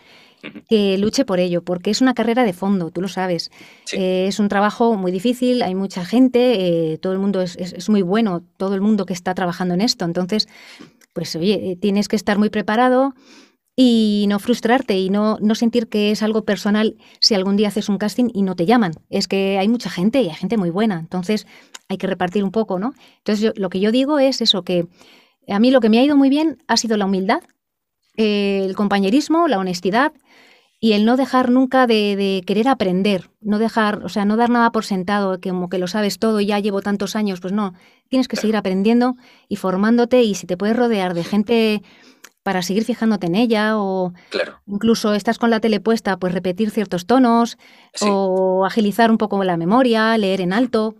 que 0.68 0.98
luche 0.98 1.24
por 1.24 1.40
ello, 1.40 1.62
porque 1.62 1.90
es 1.90 2.00
una 2.00 2.14
carrera 2.14 2.44
de 2.44 2.52
fondo, 2.52 2.90
tú 2.90 3.00
lo 3.00 3.08
sabes. 3.08 3.50
Eh, 3.92 4.26
es 4.28 4.38
un 4.38 4.48
trabajo 4.48 4.96
muy 4.96 5.12
difícil, 5.12 5.62
hay 5.62 5.74
mucha 5.74 6.04
gente, 6.04 6.92
eh, 6.92 6.98
todo 6.98 7.12
el 7.12 7.18
mundo 7.18 7.40
es, 7.40 7.88
muy 7.88 8.02
bueno, 8.02 8.42
todo 8.56 8.74
el 8.74 8.80
mundo 8.80 9.06
que 9.06 9.12
está 9.12 9.34
trabajando 9.34 9.74
en 9.74 9.80
esto. 9.80 10.04
Entonces, 10.04 10.48
pues 11.12 11.34
oye, 11.36 11.72
eh, 11.72 11.76
tienes 11.76 12.08
que 12.08 12.16
estar 12.16 12.38
muy 12.38 12.50
preparado 12.50 13.14
y 13.74 14.26
no 14.28 14.38
frustrarte 14.38 14.98
y 14.98 15.08
no, 15.08 15.38
no 15.40 15.54
sentir 15.54 15.88
que 15.88 16.10
es 16.10 16.22
algo 16.22 16.44
personal 16.44 16.96
si 17.20 17.34
algún 17.34 17.56
día 17.56 17.68
haces 17.68 17.88
un 17.88 17.98
casting 17.98 18.28
y 18.34 18.42
no 18.42 18.56
te 18.56 18.66
llaman. 18.66 18.92
Es 19.08 19.28
que 19.28 19.58
hay 19.58 19.68
mucha 19.68 19.90
gente 19.90 20.20
y 20.20 20.28
hay 20.28 20.34
gente 20.34 20.56
muy 20.56 20.70
buena, 20.70 20.98
entonces 20.98 21.46
hay 21.88 21.96
que 21.96 22.06
repartir 22.06 22.44
un 22.44 22.50
poco, 22.50 22.78
¿no? 22.78 22.92
Entonces 23.18 23.52
lo 23.56 23.70
que 23.70 23.80
yo 23.80 23.90
digo 23.92 24.18
es 24.18 24.40
eso, 24.40 24.62
que 24.62 24.88
a 25.48 25.58
mí 25.58 25.70
lo 25.70 25.80
que 25.80 25.88
me 25.88 25.98
ha 25.98 26.04
ido 26.04 26.16
muy 26.16 26.28
bien 26.28 26.62
ha 26.68 26.76
sido 26.76 26.96
la 26.96 27.06
humildad, 27.06 27.42
el 28.16 28.74
compañerismo, 28.74 29.48
la 29.48 29.58
honestidad 29.58 30.12
y 30.84 30.94
el 30.94 31.04
no 31.04 31.16
dejar 31.16 31.48
nunca 31.48 31.86
de, 31.86 32.42
querer 32.44 32.66
aprender, 32.66 33.30
no 33.40 33.60
dejar, 33.60 34.04
o 34.04 34.08
sea, 34.08 34.24
no 34.24 34.36
dar 34.36 34.50
nada 34.50 34.72
por 34.72 34.84
sentado, 34.84 35.38
que 35.38 35.50
como 35.50 35.68
que 35.68 35.78
lo 35.78 35.86
sabes 35.86 36.18
todo 36.18 36.40
y 36.40 36.46
ya 36.46 36.58
llevo 36.58 36.82
tantos 36.82 37.14
años, 37.14 37.40
pues 37.40 37.52
no, 37.52 37.72
tienes 38.08 38.26
que 38.26 38.34
seguir 38.34 38.56
aprendiendo 38.56 39.14
y 39.48 39.56
formándote 39.56 40.24
y 40.24 40.34
si 40.34 40.48
te 40.48 40.56
puedes 40.56 40.76
rodear 40.76 41.14
de 41.14 41.22
gente 41.22 41.82
para 42.42 42.62
seguir 42.62 42.84
fijándote 42.84 43.28
en 43.28 43.36
ella 43.36 43.78
o 43.78 44.12
incluso 44.66 45.14
estás 45.14 45.38
con 45.38 45.50
la 45.50 45.60
tele 45.60 45.78
puesta, 45.78 46.16
pues 46.16 46.34
repetir 46.34 46.70
ciertos 46.72 47.06
tonos 47.06 47.58
o 48.00 48.66
agilizar 48.66 49.12
un 49.12 49.18
poco 49.18 49.44
la 49.44 49.56
memoria, 49.56 50.18
leer 50.18 50.40
en 50.40 50.52
alto, 50.52 50.96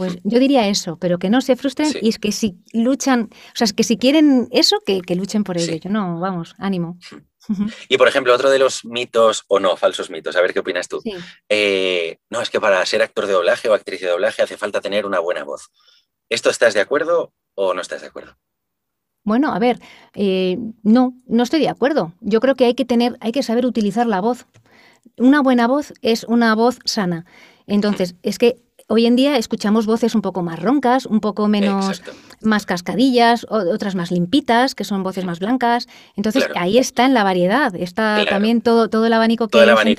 Pues 0.00 0.16
yo 0.24 0.38
diría 0.38 0.66
eso, 0.66 0.96
pero 0.96 1.18
que 1.18 1.28
no 1.28 1.42
se 1.42 1.56
frustren 1.56 1.92
y 2.00 2.08
es 2.08 2.18
que 2.18 2.32
si 2.32 2.56
luchan, 2.72 3.28
o 3.30 3.52
sea, 3.54 3.66
es 3.66 3.74
que 3.74 3.84
si 3.84 3.98
quieren 3.98 4.48
eso, 4.50 4.80
que, 4.86 5.02
luchen 5.14 5.44
por 5.44 5.58
ello. 5.58 5.74
Yo 5.74 5.90
no, 5.90 6.18
vamos, 6.18 6.54
ánimo. 6.56 6.98
Y 7.90 7.98
por 7.98 8.08
ejemplo, 8.08 8.34
otro 8.34 8.48
de 8.48 8.58
los 8.58 8.86
mitos, 8.86 9.44
o 9.48 9.60
no, 9.60 9.76
falsos 9.76 10.08
mitos, 10.08 10.36
a 10.36 10.40
ver 10.40 10.54
qué 10.54 10.60
opinas 10.60 10.88
tú. 10.88 11.02
Eh, 11.50 12.16
no, 12.30 12.40
es 12.40 12.48
que 12.48 12.58
para 12.62 12.86
ser 12.86 13.02
actor 13.02 13.26
de 13.26 13.34
doblaje 13.34 13.68
o 13.68 13.74
actriz 13.74 14.00
de 14.00 14.06
doblaje 14.06 14.40
hace 14.40 14.56
falta 14.56 14.80
tener 14.80 15.04
una 15.04 15.18
buena 15.18 15.44
voz. 15.44 15.68
¿Esto 16.30 16.48
estás 16.48 16.72
de 16.72 16.80
acuerdo 16.80 17.34
o 17.54 17.74
no 17.74 17.82
estás 17.82 18.00
de 18.00 18.06
acuerdo? 18.06 18.38
Bueno, 19.22 19.52
a 19.52 19.58
ver, 19.58 19.80
eh, 20.14 20.56
no, 20.82 21.12
no 21.26 21.42
estoy 21.42 21.60
de 21.60 21.68
acuerdo. 21.68 22.14
Yo 22.22 22.40
creo 22.40 22.54
que 22.54 22.64
hay 22.64 22.74
que 22.74 22.86
tener, 22.86 23.18
hay 23.20 23.32
que 23.32 23.42
saber 23.42 23.66
utilizar 23.66 24.06
la 24.06 24.22
voz. 24.22 24.46
Una 25.18 25.42
buena 25.42 25.66
voz 25.66 25.92
es 26.00 26.24
una 26.24 26.54
voz 26.54 26.78
sana. 26.86 27.26
Entonces, 27.66 28.16
es 28.22 28.38
que 28.38 28.56
hoy 28.90 29.06
en 29.06 29.14
día 29.14 29.36
escuchamos 29.36 29.86
voces 29.86 30.14
un 30.16 30.20
poco 30.20 30.42
más 30.42 30.60
roncas, 30.60 31.06
un 31.06 31.20
poco 31.20 31.46
menos 31.46 32.02
más 32.42 32.66
cascadillas, 32.66 33.46
otras 33.48 33.94
más 33.94 34.10
limpitas, 34.10 34.74
que 34.74 34.84
son 34.84 35.04
voces 35.04 35.24
más 35.24 35.38
blancas. 35.38 35.86
Entonces, 36.16 36.48
ahí 36.56 36.76
está 36.76 37.06
en 37.06 37.14
la 37.14 37.22
variedad, 37.22 37.74
está 37.76 38.24
también 38.28 38.60
todo, 38.60 38.90
todo 38.90 39.06
el 39.06 39.12
abanico 39.12 39.46
que 39.46 39.52
todo 39.52 39.78
hay 39.78 39.96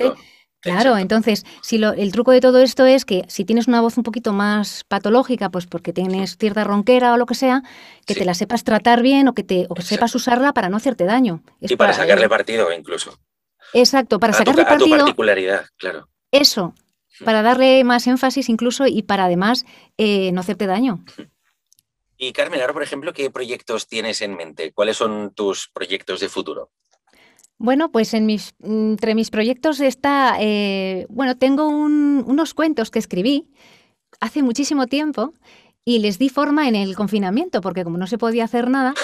Claro, 0.60 0.96
entonces, 0.96 1.44
si 1.60 1.76
lo, 1.76 1.92
el 1.92 2.12
truco 2.12 2.30
de 2.30 2.40
todo 2.40 2.60
esto 2.60 2.86
es 2.86 3.04
que 3.04 3.24
si 3.26 3.44
tienes 3.44 3.66
una 3.66 3.80
voz 3.80 3.96
un 3.96 4.04
poquito 4.04 4.32
más 4.32 4.84
patológica, 4.84 5.50
pues 5.50 5.66
porque 5.66 5.92
tienes 5.92 6.36
cierta 6.36 6.62
ronquera 6.62 7.12
o 7.14 7.16
lo 7.16 7.26
que 7.26 7.34
sea, 7.34 7.62
que 8.06 8.14
te 8.14 8.24
la 8.24 8.34
sepas 8.34 8.62
tratar 8.62 9.02
bien 9.02 9.26
o 9.26 9.34
que 9.34 9.42
te 9.42 9.66
o 9.68 9.74
que 9.74 9.82
sepas 9.82 10.14
usarla 10.14 10.52
para 10.52 10.68
no 10.68 10.76
hacerte 10.76 11.04
daño. 11.04 11.42
y 11.60 11.74
para, 11.74 11.92
sacarle 11.92 12.28
partido 12.28 12.72
incluso. 12.72 13.18
Exacto, 13.72 14.20
para 14.20 14.34
sacarle 14.34 14.64
partido. 14.64 14.94
A 14.94 14.98
tu 14.98 15.04
particularidad, 15.04 15.66
claro. 15.78 16.08
Eso, 16.30 16.74
para 17.24 17.42
darle 17.42 17.84
más 17.84 18.06
énfasis 18.06 18.48
incluso 18.48 18.86
y 18.86 19.02
para 19.02 19.26
además 19.26 19.64
eh, 19.98 20.32
no 20.32 20.40
hacerte 20.40 20.66
daño. 20.66 21.04
Y 22.16 22.32
Carmen, 22.32 22.60
ahora 22.60 22.72
por 22.72 22.82
ejemplo, 22.82 23.12
¿qué 23.12 23.30
proyectos 23.30 23.88
tienes 23.88 24.22
en 24.22 24.36
mente? 24.36 24.72
¿Cuáles 24.72 24.96
son 24.96 25.32
tus 25.34 25.68
proyectos 25.68 26.20
de 26.20 26.28
futuro? 26.28 26.70
Bueno, 27.58 27.92
pues 27.92 28.14
en 28.14 28.26
mis, 28.26 28.54
entre 28.62 29.14
mis 29.14 29.30
proyectos 29.30 29.80
está, 29.80 30.36
eh, 30.40 31.06
bueno, 31.08 31.36
tengo 31.36 31.68
unos 31.68 32.54
cuentos 32.54 32.90
que 32.90 32.98
escribí 32.98 33.48
hace 34.20 34.42
muchísimo 34.42 34.86
tiempo 34.86 35.34
y 35.84 35.98
les 35.98 36.18
di 36.18 36.28
forma 36.28 36.68
en 36.68 36.74
el 36.74 36.94
confinamiento, 36.96 37.60
porque 37.60 37.84
como 37.84 37.98
no 37.98 38.06
se 38.06 38.18
podía 38.18 38.44
hacer 38.44 38.68
nada, 38.68 38.94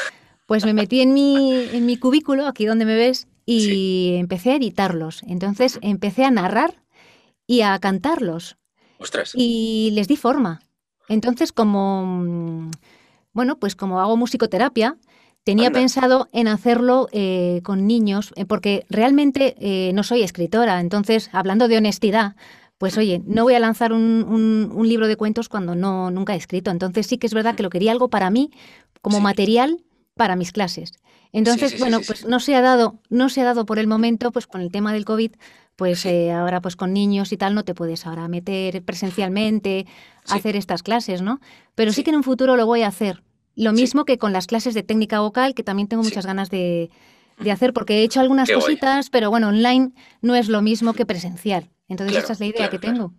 pues 0.46 0.64
me 0.64 0.74
metí 0.74 1.00
en 1.00 1.12
mi, 1.12 1.68
en 1.72 1.86
mi 1.86 1.98
cubículo, 1.98 2.46
aquí 2.46 2.66
donde 2.66 2.84
me 2.84 2.94
ves, 2.94 3.28
y 3.46 4.16
empecé 4.16 4.52
a 4.52 4.56
editarlos. 4.56 5.22
Entonces 5.26 5.78
empecé 5.82 6.24
a 6.24 6.30
narrar 6.30 6.82
y 7.48 7.62
a 7.62 7.76
cantarlos. 7.80 8.56
Y 9.34 9.90
les 9.94 10.06
di 10.06 10.16
forma. 10.16 10.60
Entonces, 11.08 11.50
como, 11.50 12.04
mm, 12.04 12.70
bueno, 13.32 13.58
pues 13.58 13.74
como 13.74 14.00
hago 14.00 14.16
musicoterapia, 14.16 14.96
tenía 15.42 15.70
pensado 15.70 16.28
en 16.32 16.46
hacerlo 16.46 17.08
eh, 17.10 17.62
con 17.64 17.86
niños, 17.86 18.32
eh, 18.36 18.44
porque 18.44 18.84
realmente 18.90 19.56
eh, 19.58 19.92
no 19.94 20.02
soy 20.02 20.22
escritora. 20.22 20.78
Entonces, 20.78 21.30
hablando 21.32 21.68
de 21.68 21.78
honestidad, 21.78 22.36
pues 22.76 22.98
oye, 22.98 23.22
no 23.24 23.44
voy 23.44 23.54
a 23.54 23.60
lanzar 23.60 23.94
un, 23.94 24.82
libro 24.84 25.08
de 25.08 25.16
cuentos 25.16 25.48
cuando 25.48 25.74
no 25.74 26.10
nunca 26.10 26.34
he 26.34 26.36
escrito. 26.36 26.70
Entonces 26.70 27.06
sí 27.06 27.16
que 27.16 27.26
es 27.26 27.34
verdad 27.34 27.56
que 27.56 27.62
lo 27.62 27.70
quería 27.70 27.92
algo 27.92 28.08
para 28.08 28.30
mí, 28.30 28.50
como 29.00 29.20
material 29.20 29.82
para 30.14 30.36
mis 30.36 30.52
clases. 30.52 30.92
Entonces, 31.32 31.78
bueno, 31.78 32.00
pues 32.06 32.26
no 32.26 32.40
se 32.40 32.54
ha 32.54 32.60
dado, 32.60 32.98
no 33.08 33.28
se 33.30 33.40
ha 33.40 33.44
dado 33.44 33.64
por 33.64 33.78
el 33.78 33.86
momento, 33.86 34.32
pues 34.32 34.46
con 34.46 34.60
el 34.60 34.70
tema 34.70 34.92
del 34.92 35.04
COVID, 35.04 35.32
pues 35.78 36.04
eh, 36.06 36.32
ahora 36.32 36.60
pues 36.60 36.74
con 36.74 36.92
niños 36.92 37.30
y 37.30 37.36
tal 37.36 37.54
no 37.54 37.64
te 37.64 37.72
puedes 37.72 38.04
ahora 38.04 38.26
meter 38.26 38.82
presencialmente 38.82 39.86
a 40.26 40.34
hacer 40.34 40.56
estas 40.56 40.82
clases, 40.82 41.22
¿no? 41.22 41.40
Pero 41.76 41.92
sí. 41.92 42.02
que 42.02 42.10
en 42.10 42.16
un 42.16 42.24
futuro 42.24 42.56
lo 42.56 42.66
voy 42.66 42.82
a 42.82 42.88
hacer. 42.88 43.22
Lo 43.54 43.72
mismo 43.72 44.04
que 44.04 44.18
con 44.18 44.32
las 44.32 44.48
clases 44.48 44.74
de 44.74 44.82
técnica 44.82 45.20
vocal, 45.20 45.54
que 45.54 45.62
también 45.62 45.86
tengo 45.86 46.02
muchas 46.02 46.26
ganas 46.26 46.50
de, 46.50 46.90
hacer, 47.48 47.72
porque 47.72 47.98
he 47.98 48.02
hecho 48.02 48.18
algunas 48.18 48.50
cositas, 48.50 49.08
pero 49.08 49.30
bueno, 49.30 49.48
online 49.48 49.92
no 50.20 50.34
es 50.34 50.48
lo 50.48 50.62
mismo 50.62 50.94
que 50.94 51.06
presencial. 51.06 51.70
Entonces 51.86 52.24
esa 52.24 52.32
es 52.32 52.40
la 52.40 52.46
idea 52.46 52.70
que 52.70 52.80
tengo. 52.80 53.12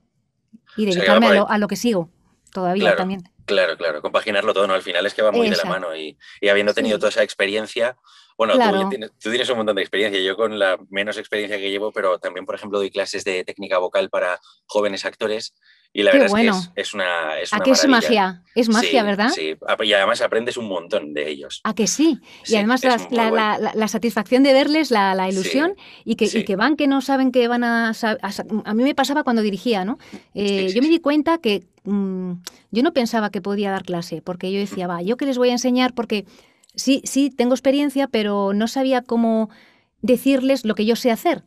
Y 0.75 0.85
dedicarme 0.85 1.27
a, 1.27 1.57
lo, 1.57 1.67
que 1.69 1.77
sigo 1.77 2.09
todavía 2.51 2.93
también. 2.97 3.23
Claro, 3.45 3.77
claro, 3.77 4.01
compaginarlo 4.01 4.53
todo, 4.53 4.67
¿no? 4.67 4.73
Al 4.73 4.81
final 4.81 5.05
es 5.05 5.13
que 5.13 5.21
va 5.21 5.31
muy 5.31 5.49
de 5.49 5.55
la 5.55 5.63
mano 5.63 5.95
y, 5.95 6.17
habiendo 6.49 6.73
tenido 6.73 6.99
toda 6.99 7.09
esa 7.09 7.23
experiencia, 7.23 7.95
bueno, 8.39 8.53
tú, 8.53 9.29
tienes, 9.29 9.49
un 9.49 9.57
montón 9.57 9.75
de 9.75 9.81
experiencia, 9.81 10.21
yo 10.21 10.37
con 10.37 10.57
la 10.57 10.79
menos 10.89 11.17
experiencia 11.17 11.57
que 11.57 11.69
llevo, 11.69 11.91
pero 11.91 12.19
también, 12.19 12.45
por 12.45 12.55
ejemplo, 12.55 12.79
doy 12.79 12.89
clases 12.89 13.25
de 13.25 13.43
técnica 13.43 13.79
vocal 13.79 14.09
para 14.09 14.39
jóvenes 14.65 15.03
actores 15.03 15.53
y 15.91 16.03
la 16.03 16.13
verdad 16.13 16.27
es 16.27 16.33
que 16.33 16.81
es, 16.81 16.93
una... 16.93 17.37
Es 17.37 17.53
¿A 17.53 17.59
qué 17.59 17.71
es 17.71 17.85
magia? 17.85 18.41
Es 18.55 18.69
magia, 18.69 19.03
¿verdad? 19.03 19.31
Sí, 19.35 19.57
y 19.83 19.93
además 19.93 20.21
aprendes 20.21 20.55
un 20.55 20.69
montón 20.69 21.13
de 21.13 21.29
ellos. 21.29 21.59
¿A 21.65 21.75
que 21.75 21.85
sí? 21.85 22.21
Y 22.47 22.55
además 22.55 22.81
la, 23.11 23.87
satisfacción 23.89 24.43
de 24.43 24.53
verles, 24.53 24.89
la, 24.89 25.27
ilusión 25.27 25.75
y, 26.05 26.15
que, 26.15 26.29
y 26.33 26.45
que 26.45 26.55
van 26.55 26.77
que 26.77 26.87
no 26.87 27.01
saben 27.01 27.33
que 27.33 27.49
van 27.49 27.65
a, 27.65 27.91
a... 27.91 28.73
mí 28.73 28.83
me 28.83 28.95
pasaba 28.95 29.25
cuando 29.25 29.41
dirigía, 29.41 29.83
¿no? 29.83 29.97
Eh, 30.33 30.71
yo 30.73 30.81
me 30.81 30.87
di 30.87 30.99
cuenta 31.01 31.39
que 31.39 31.65
mm, 31.83 32.31
yo 32.71 32.83
no 32.83 32.93
pensaba 32.93 33.31
que 33.31 33.41
podía 33.41 33.69
dar 33.69 33.83
clase, 33.83 34.21
porque 34.21 34.49
yo 34.53 34.59
decía, 34.59 34.87
va, 34.87 35.01
¿yo 35.01 35.17
qué 35.17 35.25
les 35.25 35.37
voy 35.37 35.49
a 35.49 35.53
enseñar? 35.53 35.93
Porque 35.93 36.25
sí, 36.75 37.01
sí, 37.05 37.29
tengo 37.29 37.53
experiencia, 37.53 38.07
pero 38.07 38.53
no 38.53 38.67
sabía 38.67 39.01
cómo 39.01 39.49
decirles 40.01 40.65
lo 40.65 40.75
que 40.75 40.85
yo 40.85 40.95
sé 40.95 41.11
hacer. 41.11 41.43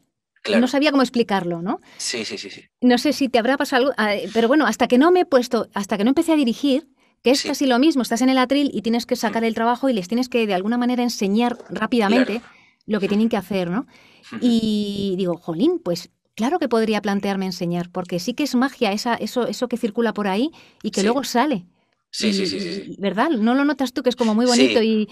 No 0.59 0.67
sabía 0.67 0.91
cómo 0.91 1.03
explicarlo, 1.03 1.63
¿no? 1.63 1.81
Sí, 1.99 2.25
sí, 2.25 2.37
sí, 2.37 2.51
sí. 2.51 2.63
No 2.81 2.99
sé 2.99 3.13
si 3.13 3.29
te 3.29 3.39
habrá 3.39 3.57
pasado 3.57 3.83
algo, 3.83 3.95
ah, 3.97 4.15
pero 4.35 4.49
bueno, 4.49 4.67
hasta 4.67 4.89
que 4.89 4.99
no 4.99 5.13
me 5.13 5.21
he 5.21 5.25
puesto, 5.25 5.69
hasta 5.73 5.97
que 5.97 6.03
no 6.03 6.11
empecé 6.11 6.33
a 6.33 6.37
dirigir, 6.37 6.89
que 7.23 7.31
es 7.31 7.45
casi 7.45 7.67
lo 7.67 7.79
mismo, 7.79 8.03
estás 8.03 8.23
en 8.23 8.29
el 8.29 8.39
atril 8.39 8.71
y 8.75 8.83
tienes 8.83 9.07
que 9.07 9.15
sacar 9.15 9.45
el 9.45 9.55
trabajo 9.55 9.89
y 9.89 9.93
les 9.93 10.09
tienes 10.09 10.29
que 10.29 10.45
de 10.47 10.55
alguna 10.55 10.79
manera 10.79 11.05
enseñar 11.05 11.57
rápidamente 11.71 12.43
lo 12.87 12.99
que 12.99 13.07
tienen 13.07 13.29
que 13.29 13.37
hacer, 13.37 13.71
¿no? 13.71 13.87
Y 14.41 15.15
digo, 15.17 15.37
jolín, 15.37 15.79
pues 15.79 16.11
claro 16.35 16.59
que 16.59 16.69
podría 16.69 17.01
plantearme 17.01 17.47
enseñar, 17.47 17.91
porque 17.91 18.19
sí 18.19 18.35
que 18.35 18.43
es 18.43 18.57
magia 18.57 18.91
esa, 18.91 19.15
eso, 19.15 19.47
eso 19.47 19.69
que 19.69 19.77
circula 19.77 20.13
por 20.13 20.27
ahí 20.27 20.51
y 20.83 20.91
que 20.91 21.05
luego 21.05 21.23
sale. 21.23 21.67
Sí, 22.13 22.33
sí, 22.33 22.47
sí, 22.47 22.61
sí, 22.61 22.97
¿Verdad? 22.99 23.31
¿No 23.31 23.55
lo 23.55 23.65
notas 23.65 23.93
tú 23.93 24.03
que 24.03 24.11
es 24.11 24.17
como 24.17 24.35
muy 24.35 24.47
bonito 24.47 24.83
y 24.83 25.09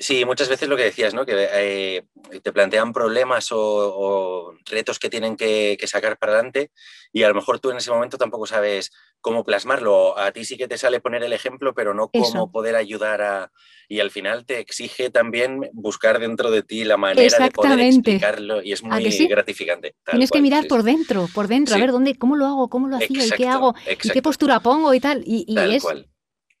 Sí, 0.00 0.24
muchas 0.24 0.48
veces 0.48 0.68
lo 0.68 0.76
que 0.76 0.84
decías, 0.84 1.12
¿no? 1.12 1.26
Que 1.26 1.48
eh, 1.52 2.04
te 2.40 2.52
plantean 2.52 2.92
problemas 2.92 3.48
o, 3.50 4.54
retos 4.64 5.00
que 5.00 5.10
tienen 5.10 5.36
que, 5.36 5.76
sacar 5.86 6.18
para 6.18 6.34
adelante 6.34 6.70
y 7.12 7.24
a 7.24 7.28
lo 7.28 7.34
mejor 7.34 7.58
tú 7.58 7.70
en 7.70 7.78
ese 7.78 7.90
momento 7.90 8.16
tampoco 8.16 8.46
sabes 8.46 8.92
cómo 9.20 9.44
plasmarlo. 9.44 10.16
A 10.16 10.30
ti 10.30 10.44
sí 10.44 10.56
que 10.56 10.68
te 10.68 10.78
sale 10.78 11.00
poner 11.00 11.24
el 11.24 11.32
ejemplo, 11.32 11.74
pero 11.74 11.94
no 11.94 12.10
cómo 12.10 12.52
poder 12.52 12.76
ayudar 12.76 13.22
a... 13.22 13.50
Y 13.88 13.98
al 13.98 14.12
final 14.12 14.44
te 14.44 14.60
exige 14.60 15.10
también 15.10 15.68
buscar 15.72 16.20
dentro 16.20 16.52
de 16.52 16.62
ti 16.62 16.84
la 16.84 16.96
manera 16.96 17.38
de 17.38 17.50
poder 17.50 17.80
explicarlo 17.80 18.62
y 18.62 18.72
es 18.72 18.84
muy 18.84 19.02
gratificante. 19.26 19.96
Tienes 20.08 20.30
que 20.30 20.42
mirar 20.42 20.68
por 20.68 20.84
dentro, 20.84 21.26
por 21.34 21.48
dentro, 21.48 21.74
a 21.74 21.78
ver 21.78 21.90
dónde, 21.90 22.14
cómo 22.16 22.36
lo 22.36 22.46
hago, 22.46 22.68
cómo 22.68 22.86
lo 22.86 22.98
hacía 22.98 23.26
y 23.26 23.30
qué 23.30 23.48
hago 23.48 23.74
y 23.90 24.10
qué 24.10 24.22
postura 24.22 24.60
pongo 24.60 24.94
y 24.94 25.00
tal. 25.00 25.24
Y, 25.26 25.44
y 25.48 25.58
es 25.74 25.84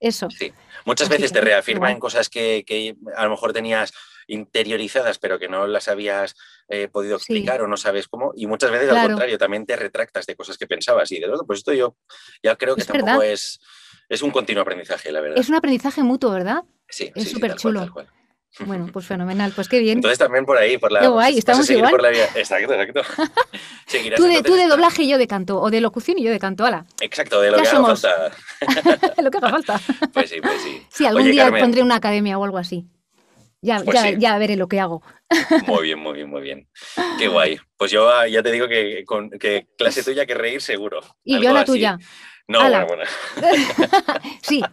eso. 0.00 0.28
Sí. 0.30 0.52
Muchas 0.84 1.08
veces 1.08 1.32
te 1.32 1.40
reafirman 1.40 1.98
cosas 1.98 2.28
que, 2.28 2.96
a 3.16 3.24
lo 3.24 3.30
mejor 3.30 3.52
tenías 3.52 3.92
interiorizadas, 4.26 5.18
pero 5.18 5.38
que 5.38 5.48
no 5.48 5.66
las 5.66 5.88
habías 5.88 6.36
eh, 6.68 6.88
podido 6.88 7.16
explicar 7.16 7.62
o 7.62 7.66
no 7.66 7.76
sabes 7.76 8.08
cómo. 8.08 8.32
Y 8.36 8.46
muchas 8.46 8.70
veces, 8.70 8.90
al 8.90 9.08
contrario, 9.08 9.38
también 9.38 9.66
te 9.66 9.76
retractas 9.76 10.26
de 10.26 10.36
cosas 10.36 10.58
que 10.58 10.66
pensabas. 10.66 11.10
Y 11.12 11.18
de 11.18 11.26
todo, 11.26 11.46
pues 11.46 11.60
esto 11.60 11.72
yo 11.72 11.96
ya 12.42 12.56
creo 12.56 12.76
que 12.76 12.84
tampoco 12.84 13.22
es, 13.22 13.60
es 14.08 14.22
un 14.22 14.30
continuo 14.30 14.62
aprendizaje, 14.62 15.10
la 15.12 15.20
verdad. 15.20 15.38
Es 15.38 15.48
un 15.48 15.54
aprendizaje 15.54 16.02
mutuo, 16.02 16.30
¿verdad? 16.30 16.62
Sí. 16.88 17.10
Es 17.14 17.30
súper 17.30 17.56
chulo. 17.56 17.92
Bueno, 18.60 18.88
pues 18.92 19.06
fenomenal, 19.06 19.52
pues 19.54 19.68
qué 19.68 19.78
bien. 19.78 19.98
Entonces 19.98 20.18
también 20.18 20.44
por 20.44 20.56
ahí, 20.58 20.78
por 20.78 20.92
la... 20.92 21.00
Qué 21.00 21.08
guay, 21.08 21.38
estamos 21.38 21.68
igual. 21.70 21.90
Por 21.90 22.02
la 22.02 22.10
Exacto, 22.10 22.74
exacto. 22.74 23.02
tú, 24.16 24.24
de, 24.24 24.42
tú 24.42 24.54
de 24.54 24.66
doblaje 24.66 25.02
y 25.02 25.08
yo 25.08 25.18
de 25.18 25.26
canto, 25.26 25.60
o 25.60 25.70
de 25.70 25.80
locución 25.80 26.18
y 26.18 26.24
yo 26.24 26.30
de 26.30 26.38
canto, 26.38 26.64
ala. 26.64 26.86
Exacto, 27.00 27.40
de 27.40 27.50
lo 27.50 27.58
que 27.58 27.68
haga 27.68 27.84
falta. 27.84 28.32
lo 29.22 29.30
que 29.30 29.38
haga 29.38 29.50
falta. 29.50 29.80
pues 30.12 30.30
sí, 30.30 30.40
pues 30.40 30.62
sí. 30.62 30.82
Sí, 30.90 31.06
algún 31.06 31.30
día 31.30 31.50
pondré 31.50 31.82
una 31.82 31.96
academia 31.96 32.38
o 32.38 32.44
algo 32.44 32.58
así. 32.58 32.86
Ya, 33.60 33.82
pues 33.82 34.00
ya, 34.00 34.10
ya, 34.12 34.38
veré 34.38 34.56
lo 34.56 34.68
que 34.68 34.78
hago. 34.78 35.02
Muy 35.66 35.82
bien, 35.82 35.98
muy 35.98 36.14
bien, 36.14 36.30
muy 36.30 36.42
bien. 36.42 36.68
Qué 37.18 37.26
guay. 37.26 37.58
Pues 37.76 37.90
yo 37.90 38.08
ah, 38.08 38.28
ya 38.28 38.40
te 38.40 38.52
digo 38.52 38.68
que, 38.68 39.04
con, 39.04 39.30
que 39.30 39.66
clase 39.76 40.04
tuya 40.04 40.26
que 40.26 40.34
reír 40.34 40.62
seguro. 40.62 41.00
Y 41.24 41.42
yo 41.42 41.52
la 41.52 41.64
tuya. 41.64 41.98
No, 42.48 42.60
bueno, 42.60 42.86
bueno. 42.86 43.04
sí. 44.42 44.64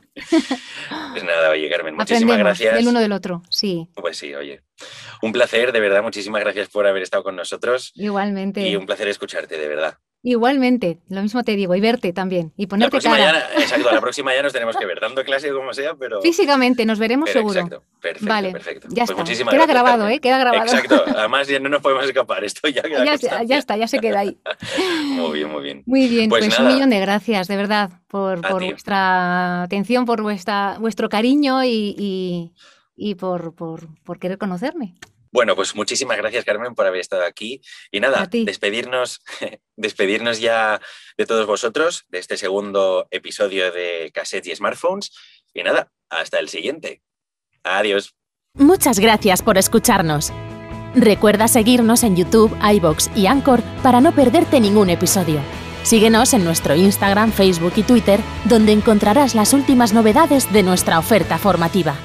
Pues 1.12 1.24
nada, 1.26 1.50
oye, 1.50 1.70
Carmen, 1.70 1.96
muchísimas 1.96 2.38
gracias. 2.38 2.74
Del 2.74 2.88
uno 2.88 3.02
del 3.02 3.12
otro, 3.12 3.44
sí. 3.50 3.90
Pues 3.96 4.18
sí, 4.18 4.34
oye. 4.34 4.64
Un 5.22 5.34
placer, 5.34 5.74
de 5.74 5.82
verdad, 5.82 6.02
muchísimas 6.02 6.42
gracias 6.42 6.70
por 6.70 6.88
haber 6.88 7.04
estado 7.04 7.24
con 7.24 7.36
nosotros. 7.36 7.92
Igualmente. 7.96 8.62
Y 8.62 8.78
un 8.78 8.86
placer 8.86 9.10
escucharte, 9.10 9.58
de 9.58 9.68
verdad. 9.68 9.98
Igualmente, 10.28 10.98
lo 11.10 11.22
mismo 11.22 11.44
te 11.44 11.56
digo, 11.56 11.76
y 11.76 11.82
verte 11.82 12.12
también, 12.12 12.52
y 12.58 12.66
ponerte 12.66 13.00
la 13.00 13.16
cara. 13.16 13.48
exacto, 13.60 13.92
la 13.92 14.02
próxima 14.02 14.34
ya 14.34 14.42
nos 14.42 14.54
tenemos 14.54 14.76
que 14.76 14.84
ver, 14.84 15.00
dando 15.00 15.24
clase 15.24 15.52
como 15.52 15.72
sea, 15.72 15.94
pero... 15.94 16.20
Físicamente, 16.20 16.84
nos 16.84 16.98
veremos 16.98 17.30
seguro. 17.30 17.60
Exacto, 17.60 17.84
perfecto, 18.02 18.28
vale, 18.28 18.52
perfecto. 18.52 18.88
Ya 18.90 19.06
pues 19.06 19.30
está, 19.30 19.52
queda 19.52 19.68
grabado, 19.68 20.10
¿eh? 20.10 20.20
Queda 20.20 20.40
grabado. 20.40 20.66
Exacto, 20.66 21.04
además 21.16 21.48
ya 21.48 21.60
no 21.60 21.70
nos 21.70 21.80
podemos 21.80 22.06
escapar, 22.06 22.44
esto 22.44 22.68
ya 22.68 22.82
queda 22.82 23.06
ya, 23.06 23.44
ya, 23.44 23.58
está, 23.60 23.78
ya 23.78 23.88
se 23.88 24.00
queda 24.00 24.22
ahí. 24.22 24.40
muy 25.04 25.32
bien, 25.32 25.52
muy 25.52 25.62
bien. 25.62 25.84
Muy 25.86 26.08
bien, 26.08 26.28
pues, 26.32 26.44
pues 26.44 26.58
un 26.58 26.70
millón 26.70 26.90
de 26.90 27.00
gracias, 27.00 27.48
de 27.48 27.58
verdad, 27.58 27.92
por, 28.08 28.42
por 28.42 28.64
vuestra 28.64 29.62
atención, 29.62 30.06
por 30.06 30.24
vuestra, 30.24 30.78
vuestro 30.80 31.08
cariño 31.08 31.64
y, 31.64 31.96
y, 32.00 32.54
y 32.96 33.14
por, 33.14 33.54
por, 33.54 33.90
por 34.04 34.18
querer 34.18 34.40
conocerme. 34.40 34.96
Bueno, 35.36 35.54
pues 35.54 35.76
muchísimas 35.76 36.16
gracias, 36.16 36.46
Carmen, 36.46 36.76
por 36.76 36.88
haber 36.88 37.02
estado 37.02 37.26
aquí. 37.26 37.60
Y 37.92 38.00
nada, 38.00 38.26
despedirnos, 38.32 39.20
despedirnos 39.76 40.40
ya 40.40 40.80
de 41.18 41.26
todos 41.26 41.46
vosotros 41.46 42.06
de 42.08 42.20
este 42.20 42.38
segundo 42.38 43.10
episodio 43.12 43.70
de 43.74 44.12
Cassettes 44.14 44.48
y 44.48 44.56
Smartphones. 44.56 45.12
Y 45.54 45.62
nada, 45.64 45.92
hasta 46.10 46.40
el 46.40 46.48
siguiente. 46.48 47.02
Adiós. 47.66 48.16
Muchas 48.54 48.98
gracias 48.98 49.42
por 49.42 49.58
escucharnos. 49.58 50.32
Recuerda 50.96 51.50
seguirnos 51.50 52.04
en 52.04 52.16
YouTube, 52.16 52.58
iBox 52.76 53.12
y 53.14 53.28
Anchor 53.28 53.62
para 53.84 54.00
no 54.00 54.16
perderte 54.16 54.62
ningún 54.62 54.90
episodio. 54.90 55.42
Síguenos 55.84 56.34
en 56.34 56.46
nuestro 56.46 56.76
Instagram, 56.76 57.34
Facebook 57.34 57.74
y 57.76 57.84
Twitter, 57.84 58.22
donde 58.46 58.72
encontrarás 58.72 59.36
las 59.36 59.52
últimas 59.52 59.92
novedades 59.92 60.54
de 60.54 60.64
nuestra 60.64 60.98
oferta 60.98 61.38
formativa. 61.38 61.98